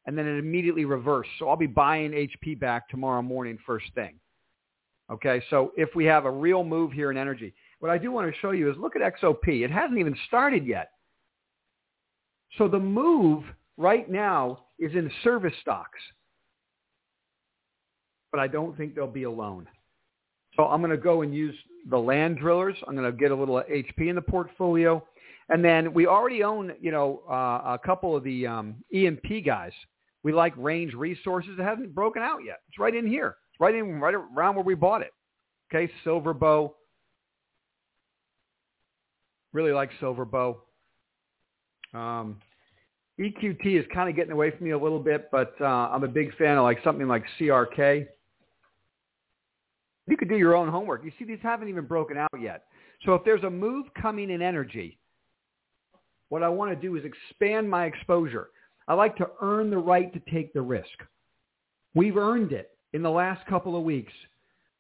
[0.06, 1.30] and then it immediately reversed.
[1.40, 4.16] So I'll be buying HP back tomorrow morning first thing.
[5.12, 8.32] Okay, so if we have a real move here in energy, what I do want
[8.32, 9.48] to show you is look at XOP.
[9.48, 10.92] It hasn't even started yet.
[12.58, 13.44] So the move
[13.78, 16.00] right now is in service stocks.
[18.32, 19.68] But I don't think they'll be alone.
[20.58, 21.56] So I'm going to go and use
[21.90, 22.76] the land drillers.
[22.88, 25.06] I'm going to get a little HP in the portfolio.
[25.50, 29.72] And then we already own, you know, uh, a couple of the um, E&P guys.
[30.24, 31.52] We like Range Resources.
[31.58, 32.60] It hasn't broken out yet.
[32.70, 33.36] It's right in here.
[33.52, 35.12] It's right in right around where we bought it.
[35.74, 36.72] Okay, Silverbow.
[39.54, 40.58] Really like Silverbow.
[41.94, 42.38] Um,
[43.22, 46.08] EQT is kind of getting away from me a little bit, but uh, I'm a
[46.08, 48.08] big fan of like something like CRK.
[50.08, 51.06] You could do your own homework.
[51.06, 52.64] You see, these haven't even broken out yet.
[53.06, 54.98] So if there's a move coming in energy,
[56.30, 58.50] what I want to do is expand my exposure.
[58.88, 60.90] I like to earn the right to take the risk.
[61.94, 64.14] We've earned it in the last couple of weeks.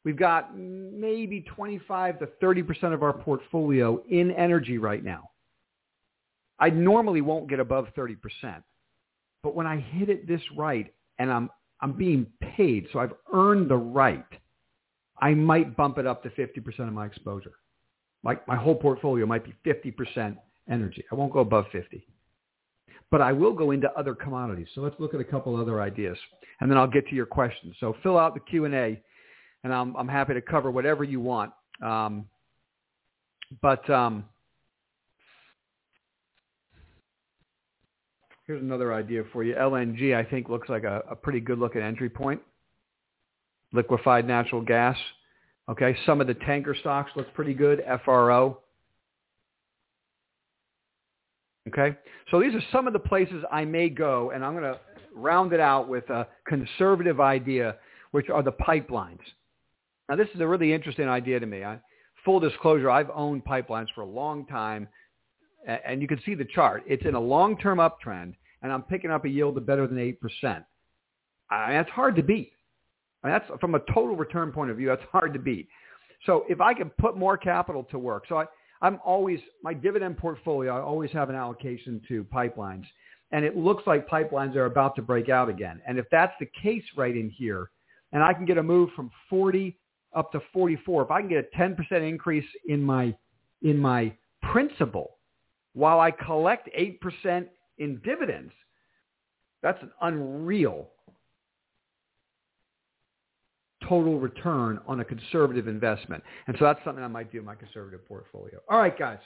[0.03, 5.30] We've got maybe 25 to 30% of our portfolio in energy right now.
[6.61, 8.15] I normally won't get above 30%.
[9.43, 11.49] But when I hit it this right and I'm,
[11.81, 14.23] I'm being paid, so I've earned the right,
[15.19, 17.53] I might bump it up to 50% of my exposure.
[18.23, 20.37] Like my whole portfolio might be 50%
[20.69, 21.03] energy.
[21.11, 22.05] I won't go above 50.
[23.09, 24.67] But I will go into other commodities.
[24.75, 26.17] So let's look at a couple other ideas,
[26.61, 27.75] and then I'll get to your questions.
[27.79, 29.01] So fill out the Q&A,
[29.63, 31.51] and I'm, I'm happy to cover whatever you want.
[31.83, 32.25] Um,
[33.61, 34.23] but um,
[38.51, 39.55] Here's another idea for you.
[39.55, 42.41] LNG, I think, looks like a, a pretty good looking entry point.
[43.71, 44.97] Liquefied natural gas.
[45.69, 47.81] Okay, some of the tanker stocks look pretty good.
[48.03, 48.57] FRO.
[51.69, 51.95] Okay,
[52.29, 54.81] so these are some of the places I may go, and I'm going to
[55.15, 57.77] round it out with a conservative idea,
[58.11, 59.21] which are the pipelines.
[60.09, 61.63] Now, this is a really interesting idea to me.
[61.63, 61.79] I,
[62.25, 64.89] full disclosure, I've owned pipelines for a long time,
[65.65, 66.83] and you can see the chart.
[66.85, 70.63] It's in a long-term uptrend, and I'm picking up a yield of better than 8%.
[71.49, 72.53] I mean, that's hard to beat.
[73.23, 75.67] I mean, that's from a total return point of view, that's hard to beat.
[76.25, 78.45] So if I can put more capital to work, so I,
[78.81, 82.85] I'm always, my dividend portfolio, I always have an allocation to pipelines.
[83.31, 85.81] And it looks like pipelines are about to break out again.
[85.87, 87.69] And if that's the case right in here,
[88.11, 89.77] and I can get a move from 40
[90.15, 93.15] up to 44, if I can get a 10% increase in my,
[93.61, 94.13] in my
[94.51, 95.17] principal
[95.73, 97.47] while I collect 8%
[97.77, 98.53] in dividends.
[99.63, 100.89] That's an unreal
[103.87, 106.23] total return on a conservative investment.
[106.47, 108.59] And so that's something I might do in my conservative portfolio.
[108.69, 109.19] All right, guys.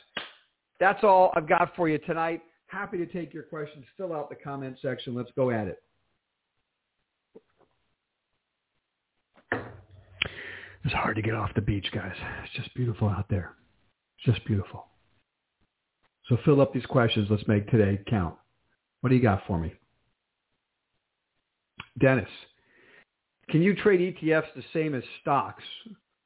[0.80, 2.42] That's all I've got for you tonight.
[2.68, 3.86] Happy to take your questions.
[3.96, 5.14] Fill out the comment section.
[5.14, 5.82] Let's go at it.
[10.84, 12.16] It's hard to get off the beach, guys.
[12.44, 13.56] It's just beautiful out there.
[14.18, 14.86] It's just beautiful.
[16.28, 17.28] So fill up these questions.
[17.30, 18.36] Let's make today count.
[19.06, 19.72] What do you got for me?
[22.00, 22.28] Dennis,
[23.52, 25.64] can you trade ETFs the same as stocks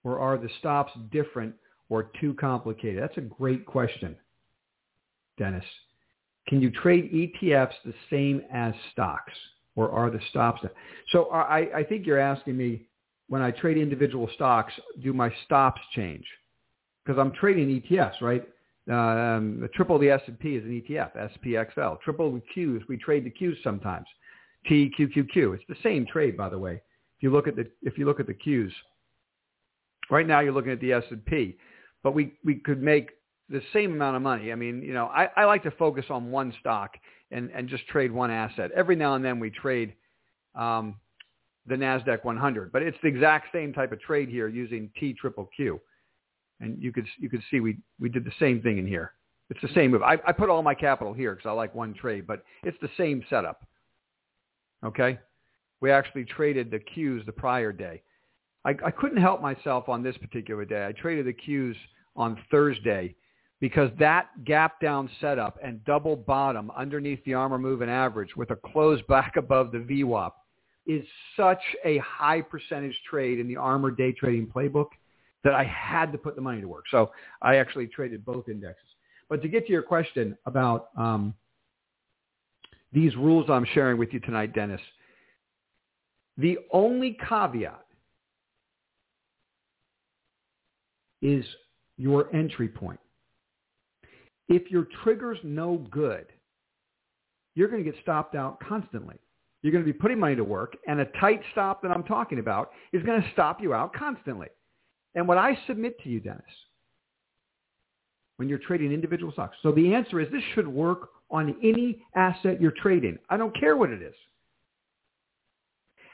[0.06, 1.54] or are the stops different
[1.90, 3.04] or too complicated?
[3.04, 4.16] That's a great question,
[5.38, 5.66] Dennis.
[6.48, 9.34] Can you trade ETFs the same as stocks
[9.76, 10.62] or are the stops?
[11.12, 12.88] So I, I think you're asking me
[13.28, 14.72] when I trade individual stocks,
[15.04, 16.24] do my stops change?
[17.04, 18.48] Because I'm trading ETFs, right?
[18.90, 22.02] Um, triple the S&P is an ETF, SPXL.
[22.02, 24.08] Triple the Qs, we trade the Qs sometimes.
[24.70, 25.56] TQQQ.
[25.56, 26.82] It's the same trade, by the way.
[27.18, 28.72] If you look at the if you look at the Qs,
[30.10, 31.58] Right now you're looking at the S&P,
[32.04, 33.12] but we, we could make
[33.50, 34.52] the same amount of money.
[34.52, 36.96] I mean, you know, I, I like to focus on one stock
[37.32, 38.72] and, and just trade one asset.
[38.76, 39.94] Every now and then we trade
[40.56, 40.96] um,
[41.68, 45.50] the NASDAQ 100, but it's the exact same type of trade here using T triple
[45.56, 45.80] Q.
[46.60, 49.14] And you could, you could see we, we did the same thing in here.
[49.50, 50.04] It's the same move.
[50.04, 52.90] I, I put all my capital here because I like one trade, but it's the
[52.98, 53.66] same setup.
[54.86, 55.20] Okay?
[55.82, 58.02] We actually traded the Qs the prior day.
[58.66, 60.86] I, I couldn't help myself on this particular day.
[60.86, 61.76] I traded the Qs
[62.16, 63.16] on Thursday
[63.60, 68.56] because that gap down setup and double bottom underneath the ARMR moving average with a
[68.56, 70.32] close back above the VWAP
[70.86, 71.06] is
[71.38, 74.88] such a high percentage trade in the ARMR day trading playbook
[75.44, 76.86] that I had to put the money to work.
[76.92, 77.12] So
[77.42, 78.84] I actually traded both indexes.
[79.30, 81.34] But to get to your question about um,
[82.92, 84.82] these rules I'm sharing with you tonight, Dennis,
[86.38, 87.86] the only caveat
[91.22, 91.46] is
[91.98, 93.00] your entry point.
[94.48, 96.26] If your trigger's no good,
[97.56, 99.18] you're going to get stopped out constantly.
[99.62, 102.40] You're going to be putting money to work, and a tight stop that I'm talking
[102.40, 104.48] about is going to stop you out constantly.
[105.16, 106.44] And what I submit to you, Dennis,
[108.38, 109.58] when you're trading individual stocks.
[109.62, 113.18] So the answer is this should work on any asset you're trading.
[113.30, 114.16] I don't care what it is.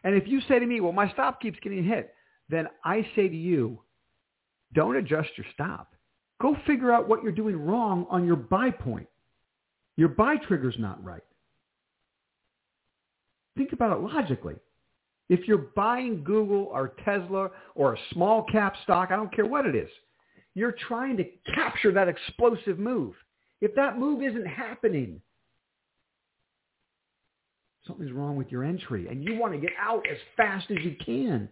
[0.04, 2.14] And if you say to me, well, my stop keeps getting hit,
[2.50, 3.80] then I say to you,
[4.74, 5.94] don't adjust your stop.
[6.42, 9.08] Go figure out what you're doing wrong on your buy point.
[9.96, 11.24] Your buy trigger's not right.
[13.56, 14.56] Think about it logically.
[15.30, 19.66] If you're buying Google or Tesla or a small cap stock, I don't care what
[19.66, 19.90] it is,
[20.54, 23.14] you're trying to capture that explosive move.
[23.62, 25.22] If that move isn't happening,
[27.88, 30.96] something's wrong with your entry and you want to get out as fast as you
[31.04, 31.50] can.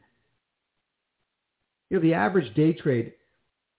[1.90, 3.14] You know, the average day trade,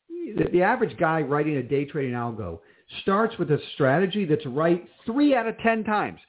[0.09, 2.61] the, the average guy writing a day trading algo
[3.03, 6.21] starts with a strategy that's right three out of 10 times.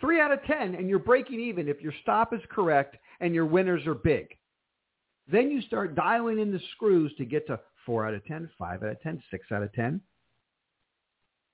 [0.00, 3.46] Three out of 10 and you're breaking even if your stop is correct and your
[3.46, 4.36] winners are big.
[5.30, 8.82] Then you start dialing in the screws to get to 4 out of 10, 5
[8.82, 10.00] out of 10, 6 out of 10.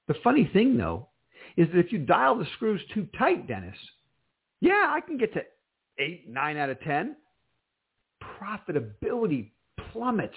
[0.09, 1.09] The funny thing, though,
[1.57, 3.77] is that if you dial the screws too tight, Dennis,
[4.61, 5.43] yeah, I can get to
[5.99, 7.17] 8, 9 out of 10.
[8.41, 9.51] Profitability
[9.93, 10.37] plummets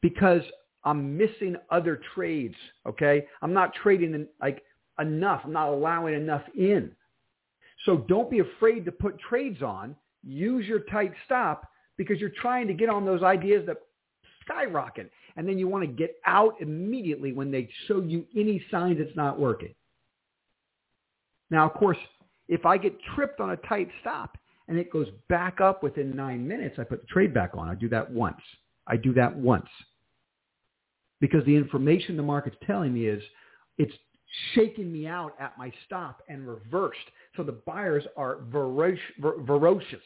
[0.00, 0.42] because
[0.84, 2.54] I'm missing other trades,
[2.86, 3.26] okay?
[3.42, 4.62] I'm not trading like
[5.00, 5.42] enough.
[5.44, 6.92] I'm not allowing enough in.
[7.84, 9.96] So don't be afraid to put trades on.
[10.28, 11.66] Use your tight stop
[11.96, 13.78] because you're trying to get on those ideas that
[14.44, 18.98] skyrocket and then you want to get out immediately when they show you any signs
[19.00, 19.74] it's not working.
[21.50, 21.96] Now, of course,
[22.46, 24.36] if I get tripped on a tight stop
[24.68, 27.70] and it goes back up within nine minutes, I put the trade back on.
[27.70, 28.40] I do that once.
[28.86, 29.68] I do that once.
[31.22, 33.22] Because the information the market's telling me is
[33.78, 33.94] it's
[34.54, 36.98] shaking me out at my stop and reversed.
[37.34, 40.02] So the buyers are ferocious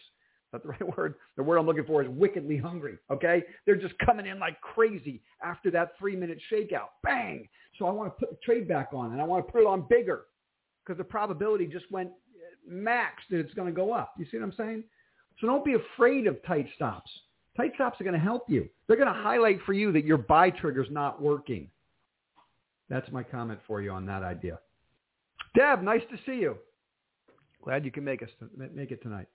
[0.52, 1.14] not the right word.
[1.36, 2.98] The word I'm looking for is wickedly hungry.
[3.10, 6.90] Okay, they're just coming in like crazy after that three minute shakeout.
[7.02, 7.48] Bang!
[7.78, 9.66] So I want to put the trade back on, and I want to put it
[9.66, 10.24] on bigger
[10.84, 12.12] because the probability just went uh,
[12.66, 14.14] max that it's going to go up.
[14.18, 14.84] You see what I'm saying?
[15.40, 17.10] So don't be afraid of tight stops.
[17.56, 18.68] Tight stops are going to help you.
[18.86, 21.68] They're going to highlight for you that your buy trigger's not working.
[22.88, 24.58] That's my comment for you on that idea.
[25.54, 26.56] Deb, nice to see you.
[27.62, 28.28] Glad you can make us
[28.74, 29.28] make it tonight.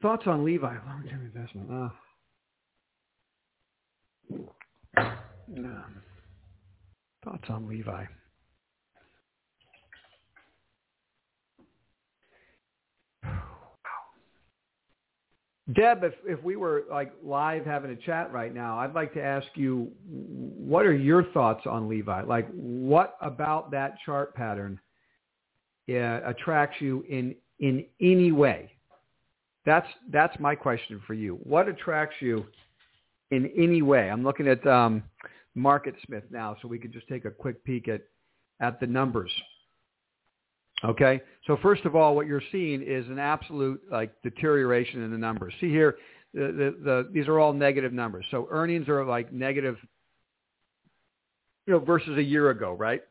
[0.00, 1.70] Thoughts on Levi, long-term investment.
[1.72, 1.88] Uh,
[7.24, 8.04] thoughts on Levi.
[15.74, 19.22] Deb, if, if we were like live having a chat right now, I'd like to
[19.22, 22.22] ask you, what are your thoughts on Levi?
[22.22, 24.80] Like, what about that chart pattern
[25.90, 28.77] uh, attracts you in in any way?
[29.68, 31.38] That's that's my question for you.
[31.42, 32.46] What attracts you
[33.30, 34.08] in any way?
[34.08, 35.02] I'm looking at um,
[35.54, 38.00] Market Smith now, so we could just take a quick peek at
[38.62, 39.30] at the numbers.
[40.84, 45.18] Okay, so first of all, what you're seeing is an absolute like deterioration in the
[45.18, 45.52] numbers.
[45.60, 45.96] See here,
[46.32, 48.24] the, the, the these are all negative numbers.
[48.30, 49.76] So earnings are like negative,
[51.66, 53.02] you know, versus a year ago, right?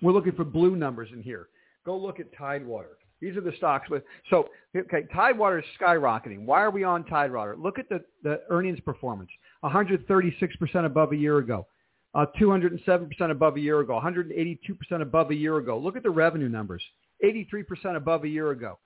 [0.00, 1.48] We're looking for blue numbers in here.
[1.84, 2.96] Go look at Tidewater.
[3.20, 5.04] These are the stocks with so okay.
[5.14, 6.44] Tidewater is skyrocketing.
[6.44, 7.56] Why are we on Tidewater?
[7.56, 9.30] Look at the the earnings performance.
[9.60, 11.66] 136 percent above a year ago.
[12.14, 13.94] Uh, 207 percent above a year ago.
[13.94, 15.78] 182 percent above a year ago.
[15.78, 16.82] Look at the revenue numbers.
[17.22, 18.78] 83 percent above a year ago.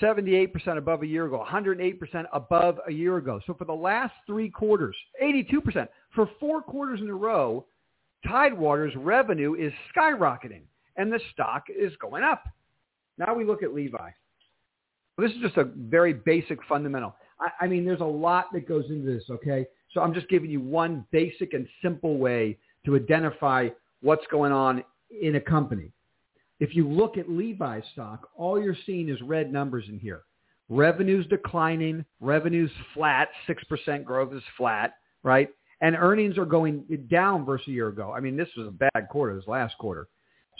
[0.00, 3.40] 78% above a year ago, 108% above a year ago.
[3.46, 5.86] So for the last three quarters, 82%.
[6.14, 7.66] For four quarters in a row,
[8.26, 10.62] Tidewater's revenue is skyrocketing
[10.96, 12.44] and the stock is going up.
[13.18, 14.10] Now we look at Levi.
[15.18, 17.14] This is just a very basic fundamental.
[17.40, 19.66] I, I mean, there's a lot that goes into this, okay?
[19.92, 23.68] So I'm just giving you one basic and simple way to identify
[24.00, 24.82] what's going on
[25.20, 25.92] in a company.
[26.60, 30.22] If you look at Levi's stock, all you're seeing is red numbers in here.
[30.68, 35.50] Revenue's declining, revenue's flat, 6% growth is flat, right?
[35.80, 38.12] And earnings are going down versus a year ago.
[38.12, 40.08] I mean, this was a bad quarter, this last quarter.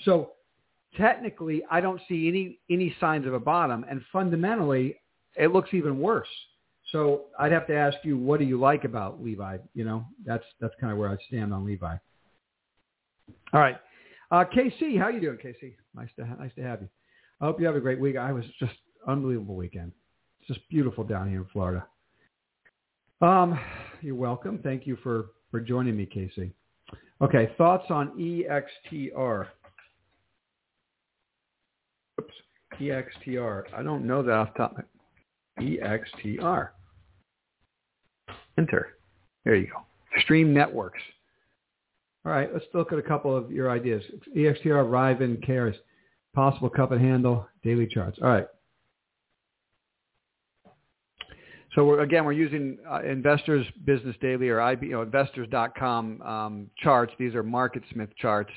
[0.05, 0.33] So
[0.97, 3.85] technically, I don't see any, any signs of a bottom.
[3.89, 4.97] And fundamentally,
[5.37, 6.29] it looks even worse.
[6.91, 9.59] So I'd have to ask you, what do you like about Levi?
[9.75, 11.97] You know, that's, that's kind of where I stand on Levi.
[13.53, 13.77] All right.
[14.31, 15.75] Uh, KC, how you doing, KC?
[15.95, 16.89] Nice to nice to have you.
[17.41, 18.17] I hope you have a great week.
[18.17, 18.73] I was just
[19.07, 19.93] unbelievable weekend.
[20.41, 21.87] It's just beautiful down here in Florida.
[23.21, 23.59] Um,
[24.01, 24.59] you're welcome.
[24.63, 26.51] Thank you for for joining me, Casey.
[27.21, 29.47] Okay, thoughts on EXTR?
[32.83, 33.65] EXTR.
[33.77, 34.77] I don't know that off top.
[35.61, 36.69] EXTR.
[38.59, 38.89] Enter.
[39.45, 39.83] There you go.
[40.17, 41.01] Extreme Networks.
[42.25, 44.03] All right, let's look at a couple of your ideas.
[44.37, 45.75] EXTR, Rivian, Cares,
[46.35, 48.19] possible cup and handle, daily charts.
[48.23, 48.47] All right.
[51.75, 56.71] So we're, again, we're using uh, Investors Business Daily or IB, you know, investors.com um,
[56.77, 57.13] charts.
[57.19, 58.51] These are MarketSmith charts.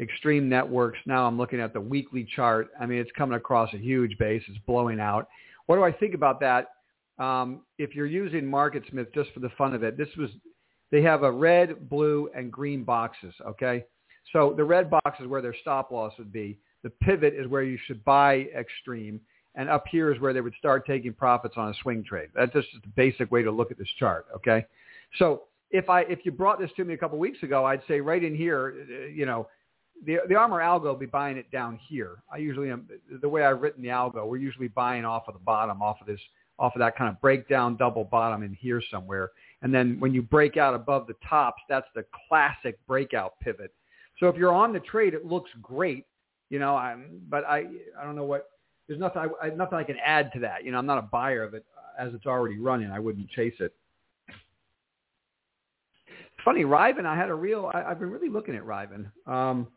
[0.00, 0.98] Extreme Networks.
[1.06, 2.70] Now I'm looking at the weekly chart.
[2.80, 4.42] I mean, it's coming across a huge base.
[4.48, 5.28] It's blowing out.
[5.66, 6.68] What do I think about that?
[7.18, 10.30] Um, if you're using MarketSmith just for the fun of it, this was
[10.90, 13.84] they have a red, blue, and green boxes, okay?
[14.32, 16.58] So the red box is where their stop loss would be.
[16.82, 19.20] The pivot is where you should buy extreme.
[19.54, 22.28] And up here is where they would start taking profits on a swing trade.
[22.34, 24.66] That's just the basic way to look at this chart, okay?
[25.18, 28.00] So if I if you brought this to me a couple weeks ago, I'd say
[28.00, 29.48] right in here, uh, you know,
[30.06, 32.22] the the ARMR algo will be buying it down here.
[32.32, 32.88] I usually am
[33.20, 34.26] the way I've written the algo.
[34.26, 36.20] We're usually buying off of the bottom, off of this,
[36.58, 39.30] off of that kind of breakdown double bottom in here somewhere.
[39.62, 43.72] And then when you break out above the tops, that's the classic breakout pivot.
[44.20, 46.06] So if you're on the trade, it looks great,
[46.50, 46.76] you know.
[46.76, 47.64] I'm, but I,
[47.98, 48.50] I don't know what.
[48.86, 50.64] There's nothing, I, nothing I can add to that.
[50.64, 51.64] You know, I'm not a buyer of it
[51.98, 52.90] as it's already running.
[52.90, 53.74] I wouldn't chase it.
[56.44, 57.06] Funny, Rivian.
[57.06, 57.70] I had a real.
[57.72, 59.06] I, I've been really looking at Rivian.
[59.26, 59.68] Um,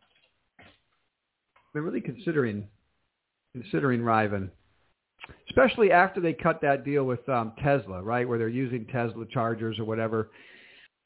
[1.78, 2.68] been really considering
[3.54, 4.50] considering Rivian
[5.50, 9.78] especially after they cut that deal with um, Tesla, right, where they're using Tesla chargers
[9.80, 10.30] or whatever.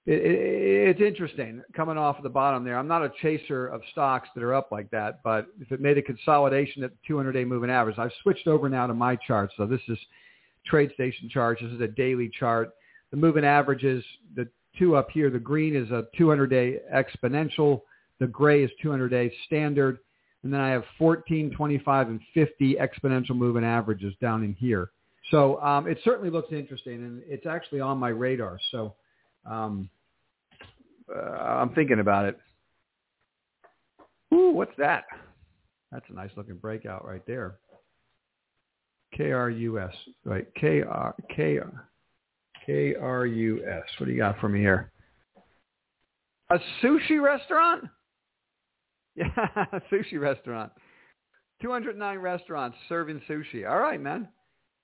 [0.05, 2.78] It, it, it's interesting coming off of the bottom there.
[2.78, 5.97] I'm not a chaser of stocks that are up like that, but if it made
[5.97, 9.51] a consolidation at the 200-day moving average, I've switched over now to my chart.
[9.57, 9.97] So this is
[10.72, 11.59] TradeStation chart.
[11.61, 12.72] This is a daily chart.
[13.11, 14.03] The moving averages,
[14.36, 14.47] the
[14.78, 17.82] two up here, the green is a 200-day exponential.
[18.19, 19.99] The gray is 200-day standard
[20.44, 24.92] and then I have 14, 25, and 50 exponential moving averages down in here.
[25.30, 28.60] So um, it certainly looks interesting, and it's actually on my radar.
[28.72, 28.96] So
[29.46, 29.89] um,
[31.14, 32.39] uh, I'm thinking about it.
[34.34, 35.06] Ooh, what's that?
[35.92, 37.56] That's a nice looking breakout right there.
[39.18, 39.92] KRUS,
[40.24, 40.48] right?
[40.56, 41.88] K R K R
[42.66, 43.84] K R U S.
[43.98, 44.92] What do you got for me here?
[46.50, 47.86] A sushi restaurant?
[49.16, 49.30] Yeah,
[49.91, 50.72] sushi restaurant.
[51.62, 53.70] 209 restaurants serving sushi.
[53.70, 54.28] All right, man.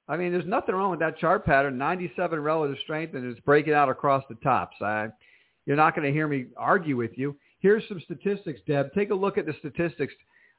[0.10, 1.78] I mean, there's nothing wrong with that chart pattern.
[1.78, 4.78] 97 relative strength, and it's breaking out across the tops.
[4.82, 5.08] I,
[5.66, 7.36] you're not going to hear me argue with you.
[7.60, 8.94] Here's some statistics, Deb.
[8.94, 10.14] Take a look at the statistics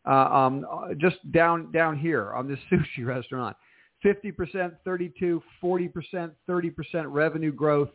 [0.07, 0.67] uh, um,
[0.99, 3.57] just down down here on this sushi restaurant.
[4.05, 6.73] 50%, 32, 40%, 30%
[7.09, 7.91] revenue growth.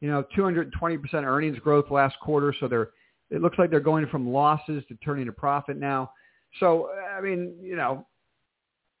[0.00, 0.70] You know, 220%
[1.24, 2.54] earnings growth last quarter.
[2.60, 2.90] So they're
[3.30, 6.12] it looks like they're going from losses to turning a profit now.
[6.58, 8.06] So, I mean, you know,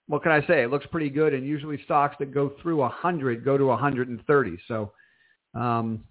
[0.06, 0.62] what can I say?
[0.62, 1.34] It looks pretty good.
[1.34, 4.58] And usually stocks that go through 100 go to 130.
[4.68, 4.92] So
[5.54, 6.04] um,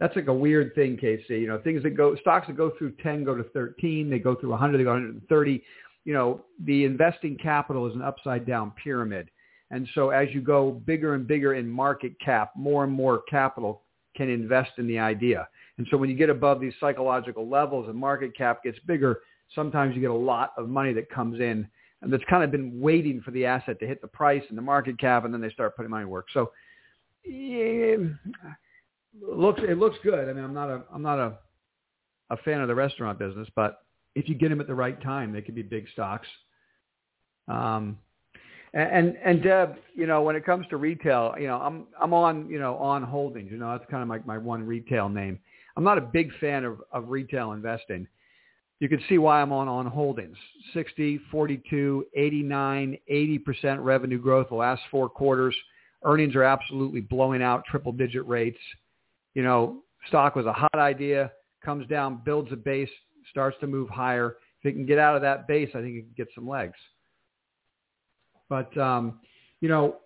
[0.00, 1.28] that's like a weird thing, KC.
[1.30, 4.10] You know, things that go, stocks that go through 10 go to 13.
[4.10, 5.62] They go through 100, they go 130.
[6.04, 9.30] You know, the investing capital is an upside down pyramid.
[9.70, 13.82] And so as you go bigger and bigger in market cap, more and more capital
[14.16, 15.48] can invest in the idea.
[15.82, 19.22] And so when you get above these psychological levels and market cap gets bigger,
[19.52, 21.66] sometimes you get a lot of money that comes in
[22.02, 24.62] and that's kind of been waiting for the asset to hit the price and the
[24.62, 26.28] market cap, and then they start putting money to work.
[26.32, 26.52] So
[27.24, 27.96] yeah,
[29.20, 30.28] looks it looks good.
[30.28, 31.36] I mean, I'm not a I'm not a
[32.30, 33.80] a fan of the restaurant business, but
[34.14, 36.28] if you get them at the right time, they could be big stocks.
[37.48, 37.98] Um,
[38.74, 42.48] And and Deb, you know, when it comes to retail, you know, I'm I'm on,
[42.48, 43.50] you know, on holdings.
[43.50, 45.38] You know, that's kind of like my one retail name.
[45.76, 48.06] I'm not a big fan of, of retail investing.
[48.80, 50.36] You can see why I'm on on holdings.
[50.74, 55.54] 60, 42, 89, 80% revenue growth the last four quarters.
[56.04, 58.58] Earnings are absolutely blowing out triple digit rates.
[59.34, 61.30] You know, stock was a hot idea,
[61.64, 62.90] comes down, builds a base,
[63.30, 64.36] starts to move higher.
[64.60, 66.76] If it can get out of that base, I think it can get some legs.
[68.48, 69.20] But um,
[69.60, 69.98] you know,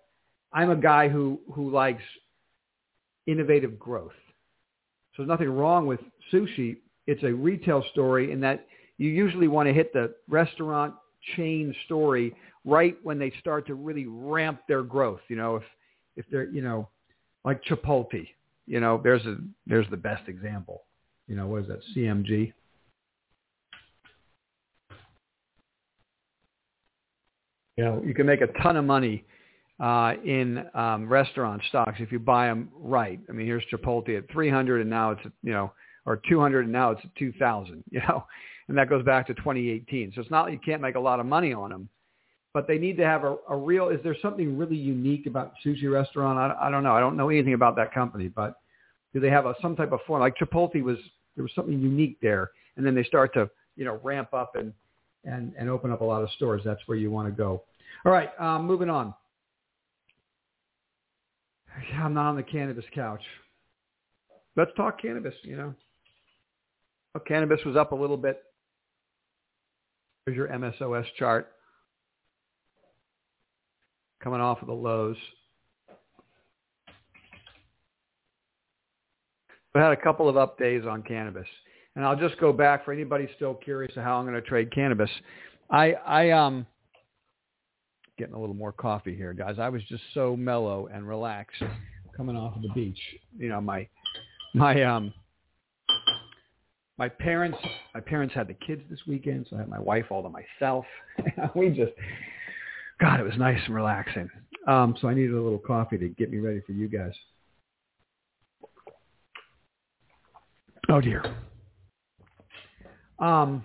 [0.53, 2.03] I'm a guy who who likes
[3.25, 4.13] innovative growth.
[5.17, 5.99] So there's nothing wrong with
[6.31, 6.77] sushi.
[7.07, 8.67] It's a retail story in that
[8.99, 10.93] you usually want to hit the restaurant
[11.35, 15.21] chain story right when they start to really ramp their growth.
[15.27, 15.63] You know, if
[16.17, 16.87] if they're you know
[17.43, 18.27] like Chipotle,
[18.67, 20.83] you know, there's a there's the best example.
[21.27, 21.79] You know, what is that?
[21.95, 22.53] CMG.
[27.75, 29.23] You know, you can make a ton of money
[29.79, 33.19] uh, in um, restaurant stocks if you buy them right.
[33.29, 35.71] I mean, here's Chipotle at 300, and now it's you know,
[36.05, 37.83] or 200, and now it's 2,000.
[37.91, 38.25] You know,
[38.67, 40.11] and that goes back to 2018.
[40.13, 41.87] So it's not like you can't make a lot of money on them,
[42.53, 43.89] but they need to have a, a real.
[43.89, 46.37] Is there something really unique about sushi restaurant?
[46.37, 46.93] I, I don't know.
[46.93, 48.55] I don't know anything about that company, but
[49.13, 50.21] do they have a, some type of form?
[50.21, 50.97] Like Chipotle was,
[51.35, 54.73] there was something unique there, and then they start to you know ramp up and
[55.23, 56.61] and and open up a lot of stores.
[56.65, 57.63] That's where you want to go.
[58.05, 59.13] All right, um, moving on.
[61.95, 63.21] I'm not on the cannabis couch.
[64.55, 65.35] Let's talk cannabis.
[65.43, 65.73] You know,
[67.13, 68.43] well, cannabis was up a little bit.
[70.25, 71.51] Here's your MSOS chart
[74.21, 75.15] coming off of the lows.
[79.73, 81.47] We had a couple of up days on cannabis.
[81.95, 84.71] And I'll just go back for anybody still curious of how I'm going to trade
[84.71, 85.09] cannabis.
[85.69, 86.65] I, I, um,
[88.17, 89.55] getting a little more coffee here, guys.
[89.59, 91.61] I was just so mellow and relaxed
[92.15, 92.99] coming off of the beach.
[93.37, 93.87] You know, my,
[94.53, 95.13] my, um,
[96.97, 97.57] my parents,
[97.93, 100.85] my parents had the kids this weekend, so I had my wife all to myself.
[101.55, 101.91] we just,
[102.99, 104.29] God, it was nice and relaxing.
[104.67, 107.13] Um, so I needed a little coffee to get me ready for you guys.
[110.89, 111.23] Oh dear.
[113.19, 113.63] Um,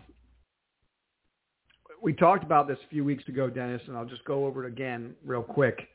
[2.02, 4.68] we talked about this a few weeks ago, Dennis, and I'll just go over it
[4.68, 5.88] again real quick.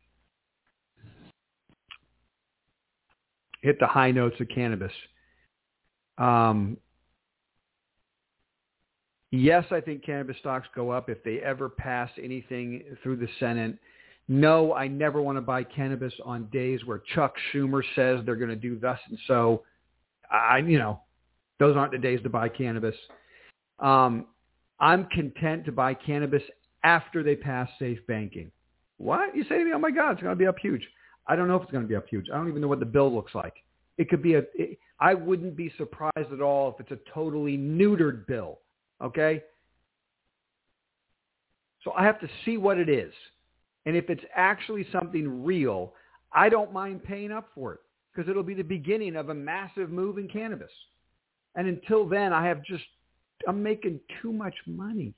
[3.61, 4.91] Hit the high notes of cannabis.
[6.17, 6.77] Um,
[9.31, 13.77] yes, I think cannabis stocks go up if they ever pass anything through the Senate.
[14.29, 18.49] No, I never want to buy cannabis on days where Chuck Schumer says they're going
[18.49, 19.63] to do thus and so.
[20.29, 21.01] I, you know,
[21.59, 22.95] those aren't the days to buy cannabis.
[23.79, 24.25] Um,
[24.79, 26.43] I'm content to buy cannabis
[26.83, 28.51] after they pass safe banking.
[28.97, 29.35] What?
[29.35, 30.87] You say to me, oh my God, it's going to be up huge.
[31.27, 32.27] I don't know if it's going to be up huge.
[32.31, 33.53] I don't even know what the bill looks like.
[33.97, 37.57] It could be a, it, I wouldn't be surprised at all if it's a totally
[37.57, 38.59] neutered bill.
[39.01, 39.43] Okay?
[41.83, 43.13] So I have to see what it is.
[43.85, 45.93] And if it's actually something real,
[46.33, 47.79] I don't mind paying up for it
[48.13, 50.71] because it'll be the beginning of a massive move in cannabis.
[51.55, 52.83] And until then, I have just
[53.47, 55.13] I'm making too much money.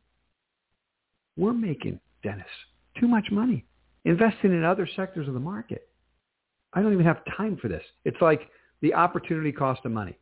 [1.37, 2.45] We're making, Dennis,
[2.99, 3.65] too much money
[4.05, 5.87] investing in other sectors of the market.
[6.73, 7.83] I don't even have time for this.
[8.05, 8.49] It's like
[8.81, 10.17] the opportunity cost of money.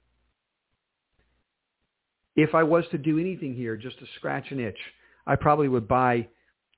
[2.36, 4.78] If I was to do anything here just to scratch an itch,
[5.26, 6.28] I probably would buy,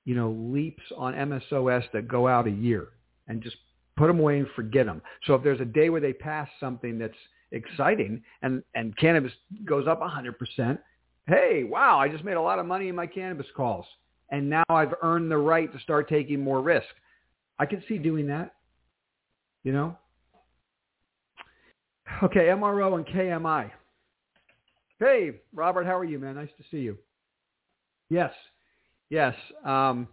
[0.04, 2.88] you know, leaps on MSOS that go out a year
[3.28, 3.56] and just
[3.96, 5.02] put them away and forget them.
[5.26, 7.12] So if there's a day where they pass something that's
[7.52, 9.32] exciting and, and cannabis
[9.64, 10.78] goes up 100%,
[11.26, 13.86] hey, wow, I just made a lot of money in my cannabis calls.
[14.30, 16.88] And now I've earned the right to start taking more risk.
[17.58, 18.54] I can see doing that,
[19.64, 19.96] you know?
[22.22, 23.70] Okay, MRO and KMI.
[24.98, 26.34] Hey, Robert, how are you, man?
[26.34, 26.98] Nice to see you.
[28.10, 28.32] Yes,
[29.08, 29.34] yes.
[29.64, 30.08] Um,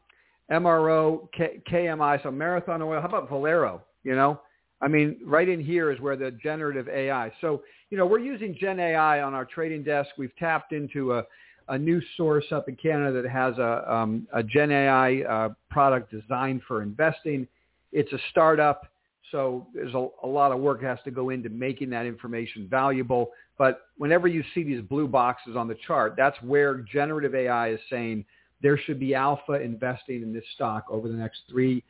[0.51, 3.01] MRO, K- KMI, so Marathon Oil.
[3.01, 3.81] How about Valero?
[4.03, 4.39] You know,
[4.81, 7.31] I mean, right in here is where the generative AI.
[7.41, 10.09] So, you know, we're using Gen AI on our trading desk.
[10.17, 11.23] We've tapped into a,
[11.69, 16.11] a new source up in Canada that has a, um, a Gen AI uh, product
[16.11, 17.47] designed for investing.
[17.91, 18.87] It's a startup,
[19.31, 23.31] so there's a, a lot of work has to go into making that information valuable.
[23.57, 27.79] But whenever you see these blue boxes on the chart, that's where generative AI is
[27.89, 28.25] saying
[28.61, 31.83] there should be alpha investing in this stock over the next three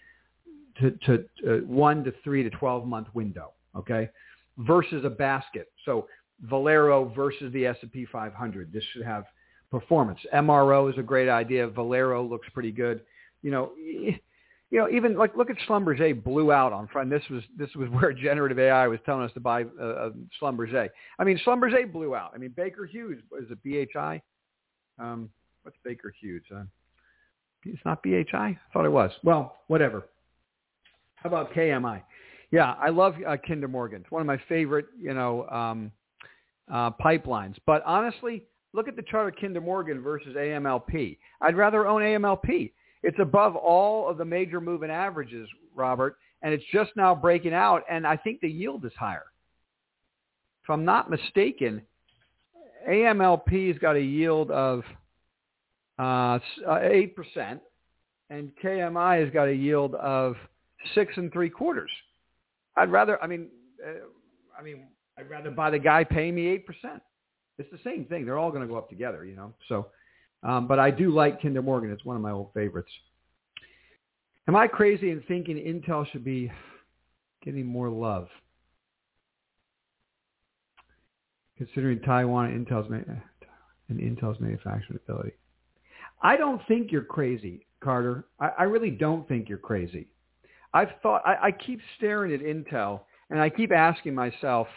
[0.79, 4.09] to, to uh, one to three to 12 month window, okay,
[4.59, 5.71] versus a basket.
[5.85, 6.07] So
[6.41, 8.71] Valero versus the S&P 500.
[8.71, 9.25] This should have
[9.71, 10.19] performance.
[10.33, 11.67] MRO is a great idea.
[11.67, 13.01] Valero looks pretty good.
[13.41, 13.71] You know,
[14.69, 17.09] you know, even like look at Schlumberger blew out on front.
[17.09, 20.09] This was this was where generative AI was telling us to buy uh, uh,
[20.41, 20.89] Schlumberger.
[21.19, 22.31] I mean, Schlumberger blew out.
[22.35, 24.21] I mean, Baker Hughes is it BHI?
[24.99, 25.29] Um,
[25.63, 26.43] what's Baker Hughes?
[26.53, 26.63] Uh,
[27.65, 28.27] it's not BHI.
[28.33, 29.11] I thought it was.
[29.23, 30.05] Well, whatever.
[31.27, 32.01] How about KMI?
[32.51, 33.99] Yeah, I love uh, Kinder Morgan.
[33.99, 35.91] It's one of my favorite, you know, um,
[36.71, 37.55] uh, pipelines.
[37.65, 41.17] But honestly, look at the chart of Kinder Morgan versus AMLP.
[41.41, 42.71] I'd rather own AMLP.
[43.03, 47.83] It's above all of the major moving averages, Robert, and it's just now breaking out,
[47.89, 49.25] and I think the yield is higher.
[50.63, 51.81] If I'm not mistaken,
[52.89, 54.81] AMLP's got a yield of
[55.99, 57.55] uh, 8%, uh,
[58.29, 60.37] and KMI has got a yield of
[60.93, 61.91] six and three quarters.
[62.75, 63.49] I'd rather, I mean,
[63.85, 64.05] uh,
[64.57, 67.01] I mean, I'd rather buy the guy paying me 8%.
[67.57, 68.25] It's the same thing.
[68.25, 69.53] They're all going to go up together, you know.
[69.67, 69.87] So,
[70.43, 71.91] um, but I do like Kinder Morgan.
[71.91, 72.91] It's one of my old favorites.
[74.47, 76.51] Am I crazy in thinking Intel should be
[77.43, 78.27] getting more love?
[81.57, 82.89] Considering Taiwan and Intel's,
[83.89, 85.33] and Intel's manufacturing ability.
[86.21, 88.25] I don't think you're crazy, Carter.
[88.39, 90.07] I, I really don't think you're crazy.
[90.73, 94.67] I've thought I, I keep staring at Intel and I keep asking myself,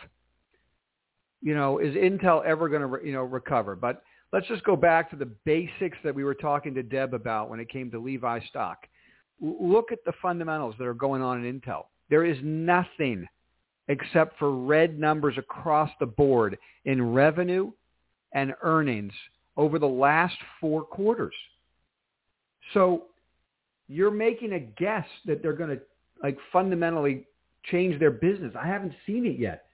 [1.43, 3.77] you know, is Intel ever going to, you know, recover?
[3.77, 7.49] But let's just go back to the basics that we were talking to Deb about
[7.51, 8.87] when it came to Levi stock.
[9.41, 11.85] Look at the fundamentals that are going on in Intel.
[12.11, 13.27] There is nothing
[13.89, 17.73] except for red numbers across the board in revenue
[18.35, 19.13] and earnings
[19.57, 21.35] over the last four quarters.
[22.75, 23.07] So
[23.91, 25.83] you're making a guess that they're going to
[26.23, 27.27] like fundamentally
[27.65, 28.55] change their business.
[28.59, 29.65] I haven't seen it yet.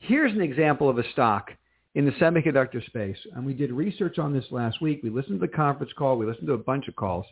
[0.00, 1.50] Here's an example of a stock
[1.94, 5.00] in the semiconductor space, and we did research on this last week.
[5.02, 6.18] We listened to the conference call.
[6.18, 7.24] We listened to a bunch of calls.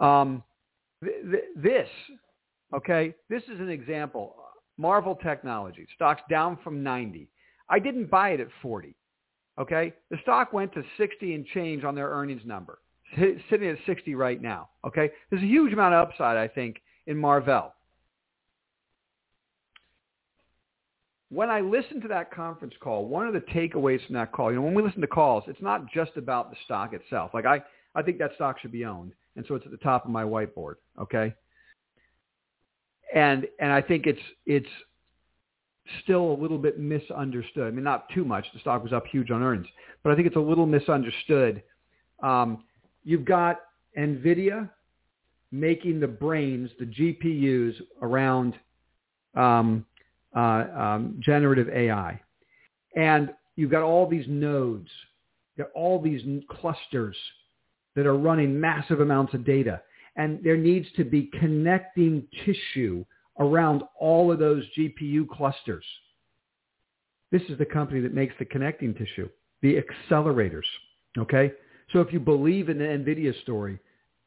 [0.00, 0.42] Um,
[1.02, 1.88] th- th- this,
[2.74, 4.34] okay, this is an example.
[4.78, 7.28] Marvell Technology, stock's down from 90.
[7.68, 8.96] I didn't buy it at 40.
[9.60, 12.78] Okay, the stock went to 60 and change on their earnings number,
[13.16, 14.68] sitting at 60 right now.
[14.86, 17.74] Okay, there's a huge amount of upside, I think, in Marvell.
[21.28, 24.56] When I listened to that conference call, one of the takeaways from that call, you
[24.56, 27.30] know, when we listen to calls, it's not just about the stock itself.
[27.32, 27.62] Like I,
[27.94, 30.24] I think that stock should be owned, and so it's at the top of my
[30.24, 30.74] whiteboard.
[31.00, 31.34] Okay,
[33.14, 34.68] and and I think it's it's
[36.02, 37.66] still a little bit misunderstood.
[37.66, 38.44] I mean, not too much.
[38.52, 39.66] The stock was up huge on earnings,
[40.02, 41.62] but I think it's a little misunderstood.
[42.22, 42.62] Um,
[43.04, 43.60] you've got
[43.98, 44.68] NVIDIA
[45.50, 48.54] making the brains, the GPUs around
[49.34, 49.84] um,
[50.34, 52.20] uh, um, generative AI.
[52.96, 54.88] And you've got all these nodes,
[55.58, 57.16] got all these clusters
[57.94, 59.82] that are running massive amounts of data.
[60.16, 63.04] And there needs to be connecting tissue
[63.38, 65.84] around all of those GPU clusters.
[67.30, 69.28] This is the company that makes the connecting tissue,
[69.62, 70.62] the accelerators.
[71.18, 71.52] Okay?
[71.92, 73.78] So if you believe in the NVIDIA story,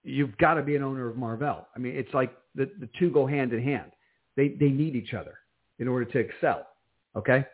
[0.04, 1.68] you've got to be an owner of Marvell.
[1.76, 3.92] I mean, it's like the, the two go hand in hand.
[4.38, 5.40] They, they need each other
[5.80, 6.68] in order to excel.
[7.16, 7.46] Okay?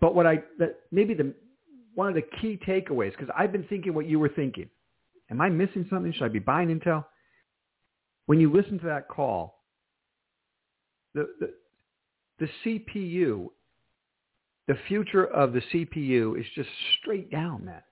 [0.00, 0.42] But what I,
[0.90, 1.32] maybe the,
[1.94, 4.68] one of the key takeaways, because I've been thinking what you were thinking.
[5.30, 6.12] Am I missing something?
[6.12, 7.04] Should I be buying Intel?
[8.26, 9.60] When you listen to that call,
[11.14, 11.54] the, the,
[12.38, 13.48] the CPU,
[14.68, 16.68] the future of the CPU is just
[17.00, 17.82] straight down, man.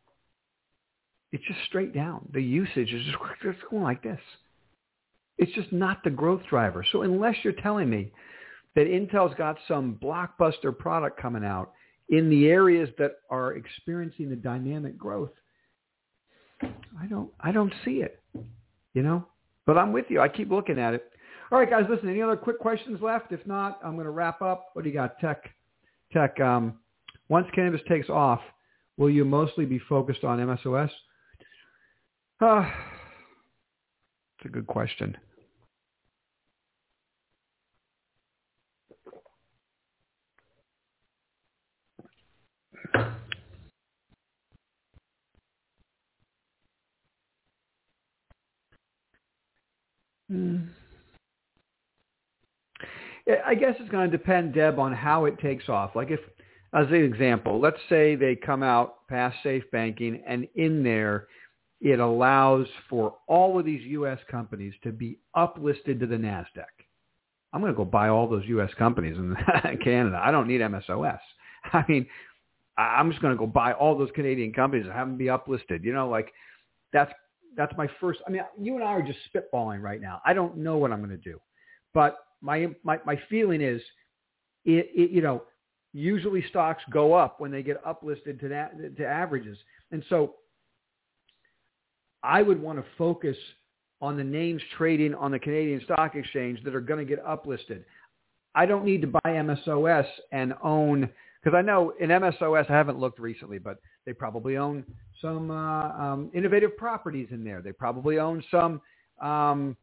[1.33, 2.29] It's just straight down.
[2.33, 3.05] The usage is
[3.43, 4.21] just, going like this.
[5.39, 6.85] It's just not the growth driver.
[6.93, 8.13] So unless you're telling me
[8.75, 11.73] that Intel's got some blockbuster product coming out
[12.09, 15.31] in the areas that are experiencing the dynamic growth,
[16.63, 18.21] I don't I don't see it.
[18.93, 19.27] You know?
[19.67, 20.21] But I'm with you.
[20.21, 21.11] I keep looking at it.
[21.53, 23.33] All right, guys, listen, any other quick questions left?
[23.33, 24.71] If not, I'm going to wrap up.
[24.73, 25.19] What do you got?
[25.19, 25.51] Tech,
[26.13, 26.39] tech.
[26.41, 26.75] Um,
[27.29, 28.41] once cannabis takes off,
[28.97, 30.91] will you mostly be focused on MSOS?
[32.41, 32.65] Uh,
[34.39, 35.17] it's a good question.
[50.31, 50.57] Hmm.
[53.45, 55.95] I guess it's going to depend, Deb, on how it takes off.
[55.95, 56.21] Like if,
[56.73, 61.27] as an example, let's say they come out past safe banking and in there
[61.81, 64.19] it allows for all of these U.S.
[64.31, 66.67] companies to be uplisted to the NASDAQ.
[67.53, 68.71] I'm going to go buy all those U.S.
[68.79, 69.37] companies in
[69.85, 70.21] Canada.
[70.23, 71.19] I don't need MSOS.
[71.73, 72.07] I mean,
[72.79, 75.83] I'm just going to go buy all those Canadian companies and have them be uplisted.
[75.83, 76.33] You know, like
[76.93, 77.13] that's
[77.57, 78.21] That's my first.
[78.27, 80.21] I mean, you and I are just spitballing right now.
[80.25, 81.41] I don't know what I'm going to do,
[81.93, 83.83] but my my my feeling is,
[84.65, 85.43] it, it you know,
[85.93, 89.59] usually stocks go up when they get uplisted to that to averages,
[89.91, 90.37] and so
[92.23, 93.37] I would want to focus
[94.01, 97.83] on the names trading on the Canadian Stock Exchange that are going to get uplisted.
[98.55, 101.09] I don't need to buy MSOS and own
[101.43, 104.85] because I know in MSOS I haven't looked recently, but they probably own
[105.23, 107.63] some uh, um, innovative properties in there.
[107.63, 108.81] They probably own some
[109.23, 109.77] um,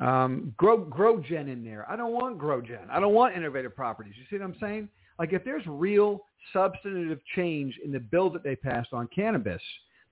[0.00, 1.86] um, grow GrowGen in there.
[1.90, 2.88] I don't want GrowGen.
[2.90, 4.14] I don't want innovative properties.
[4.18, 4.88] You see what I'm saying?
[5.18, 9.60] Like if there's real substantive change in the bill that they passed on cannabis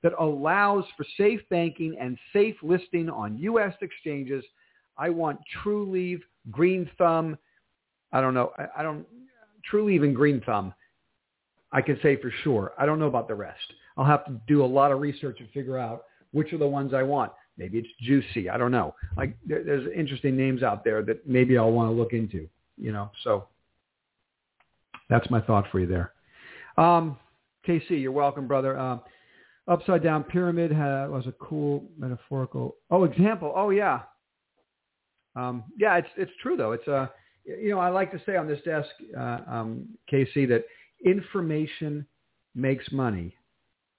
[0.02, 3.74] that allows for safe banking and safe listing on U.S.
[3.80, 4.44] exchanges,
[4.96, 6.20] I want Trulieve,
[6.50, 7.36] Green Thumb.
[8.12, 8.52] I don't know.
[8.58, 9.06] I, I don't
[9.70, 10.72] Trulieve and Green Thumb.
[11.72, 12.72] I can say for sure.
[12.78, 13.72] I don't know about the rest.
[13.96, 16.94] I'll have to do a lot of research and figure out which are the ones
[16.94, 17.32] I want.
[17.56, 18.48] Maybe it's juicy.
[18.48, 18.94] I don't know.
[19.16, 22.48] Like there, there's interesting names out there that maybe I'll want to look into.
[22.76, 23.48] You know, so
[25.10, 26.12] that's my thought for you there.
[26.76, 27.16] Um,
[27.66, 28.78] KC, you're welcome, brother.
[28.78, 28.98] Uh,
[29.68, 32.76] upside down pyramid had, was a cool metaphorical.
[32.90, 33.52] Oh, example.
[33.54, 34.00] Oh yeah.
[35.36, 36.72] Um, yeah, it's it's true though.
[36.72, 37.06] It's a uh,
[37.44, 40.64] you know I like to say on this desk, uh, um, KC, that
[41.04, 42.06] information
[42.54, 43.34] makes money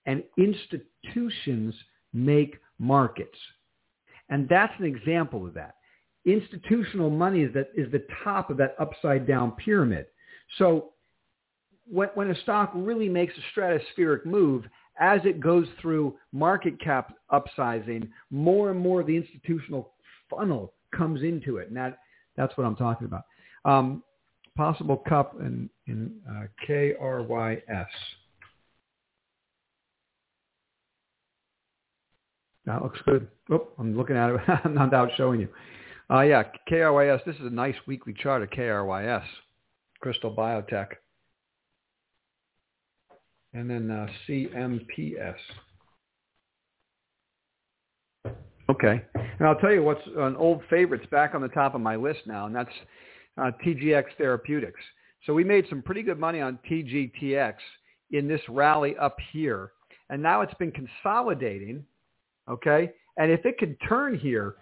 [0.05, 1.75] and institutions
[2.13, 3.37] make markets.
[4.29, 5.75] And that's an example of that.
[6.25, 10.07] Institutional money is, that, is the top of that upside down pyramid.
[10.57, 10.91] So
[11.89, 14.65] when, when a stock really makes a stratospheric move,
[14.99, 19.91] as it goes through market cap upsizing, more and more of the institutional
[20.29, 21.69] funnel comes into it.
[21.69, 21.99] And that,
[22.35, 23.23] that's what I'm talking about.
[23.65, 24.03] Um,
[24.55, 27.87] possible cup in, in uh, KRYS.
[32.65, 33.27] That looks good.
[33.79, 34.41] I'm looking at it.
[34.63, 35.49] I'm not out showing you.
[36.11, 37.23] Uh, yeah, KRYS.
[37.25, 39.23] This is a nice weekly chart of KRYS,
[40.03, 40.87] Krystal Biotech.
[43.53, 45.35] And then uh, CMPS.
[48.69, 49.01] Okay.
[49.13, 52.19] And I'll tell you what's an old favorite's back on the top of my list
[52.27, 52.69] now, and that's
[53.37, 54.79] uh, TGX Therapeutics.
[55.25, 57.55] So we made some pretty good money on TGTX
[58.11, 59.71] in this rally up here.
[60.09, 61.83] And now it's been consolidating
[62.49, 64.55] Okay, and if it could turn here,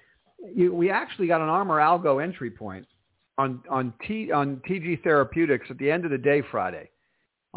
[0.53, 2.85] you, we actually got an ARMR Algo entry point
[3.37, 6.89] on on T on TG Therapeutics at the end of the day Friday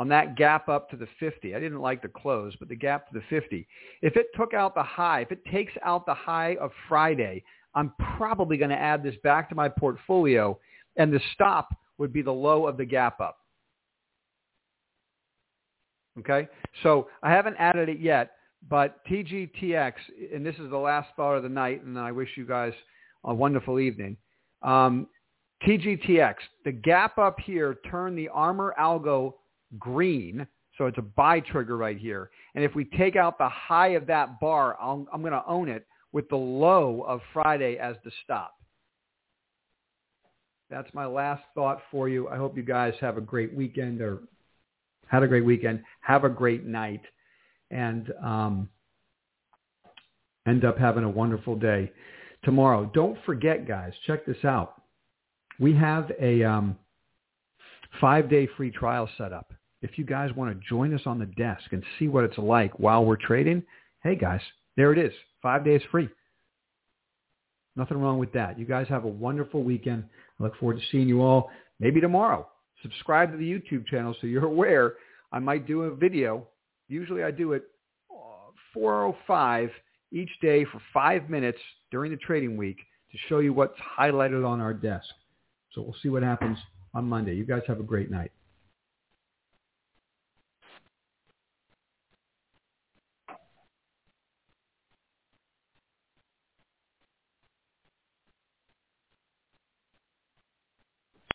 [0.00, 1.54] on that gap up to the 50.
[1.54, 3.68] I didn't like the close, but the gap to the 50.
[4.00, 7.44] If it took out the high, if it takes out the high of Friday,
[7.74, 10.58] I'm probably going to add this back to my portfolio
[10.96, 13.36] and the stop would be the low of the gap up.
[16.18, 16.48] Okay?
[16.82, 18.32] So I haven't added it yet,
[18.70, 19.92] but TGTX,
[20.34, 22.72] and this is the last thought of the night, and I wish you guys
[23.24, 24.16] a wonderful evening.
[24.62, 25.08] Um,
[25.62, 29.34] TGTX, the gap up here turned the ARMR Algo
[29.78, 30.46] green,
[30.76, 32.30] so it's a buy trigger right here.
[32.54, 35.68] And if we take out the high of that bar, i am going to own
[35.68, 38.54] it with the low of Friday as the stop.
[40.70, 42.28] That's my last thought for you.
[42.28, 44.20] I hope you guys have a great weekend or
[45.08, 45.82] had a great weekend.
[46.00, 47.02] Have a great night
[47.70, 48.68] and um,
[50.46, 51.90] end up having a wonderful day
[52.44, 52.90] tomorrow.
[52.94, 54.80] Don't forget, guys, check this out.
[55.58, 56.78] We have a um,
[58.00, 59.52] five-day free trial set up.
[59.82, 62.78] If you guys want to join us on the desk and see what it's like
[62.78, 63.62] while we're trading,
[64.02, 64.40] hey, guys,
[64.76, 65.12] there it is.
[65.42, 66.08] Five days free.
[67.76, 68.58] Nothing wrong with that.
[68.58, 70.04] You guys have a wonderful weekend.
[70.38, 72.46] I look forward to seeing you all maybe tomorrow.
[72.82, 74.94] Subscribe to the YouTube channel so you're aware.
[75.32, 76.46] I might do a video
[76.90, 77.62] Usually I do it
[78.76, 79.14] 4.05
[79.64, 79.68] uh,
[80.10, 81.58] each day for five minutes
[81.92, 82.78] during the trading week
[83.12, 85.06] to show you what's highlighted on our desk.
[85.72, 86.58] So we'll see what happens
[86.92, 87.34] on Monday.
[87.34, 88.32] You guys have a great night.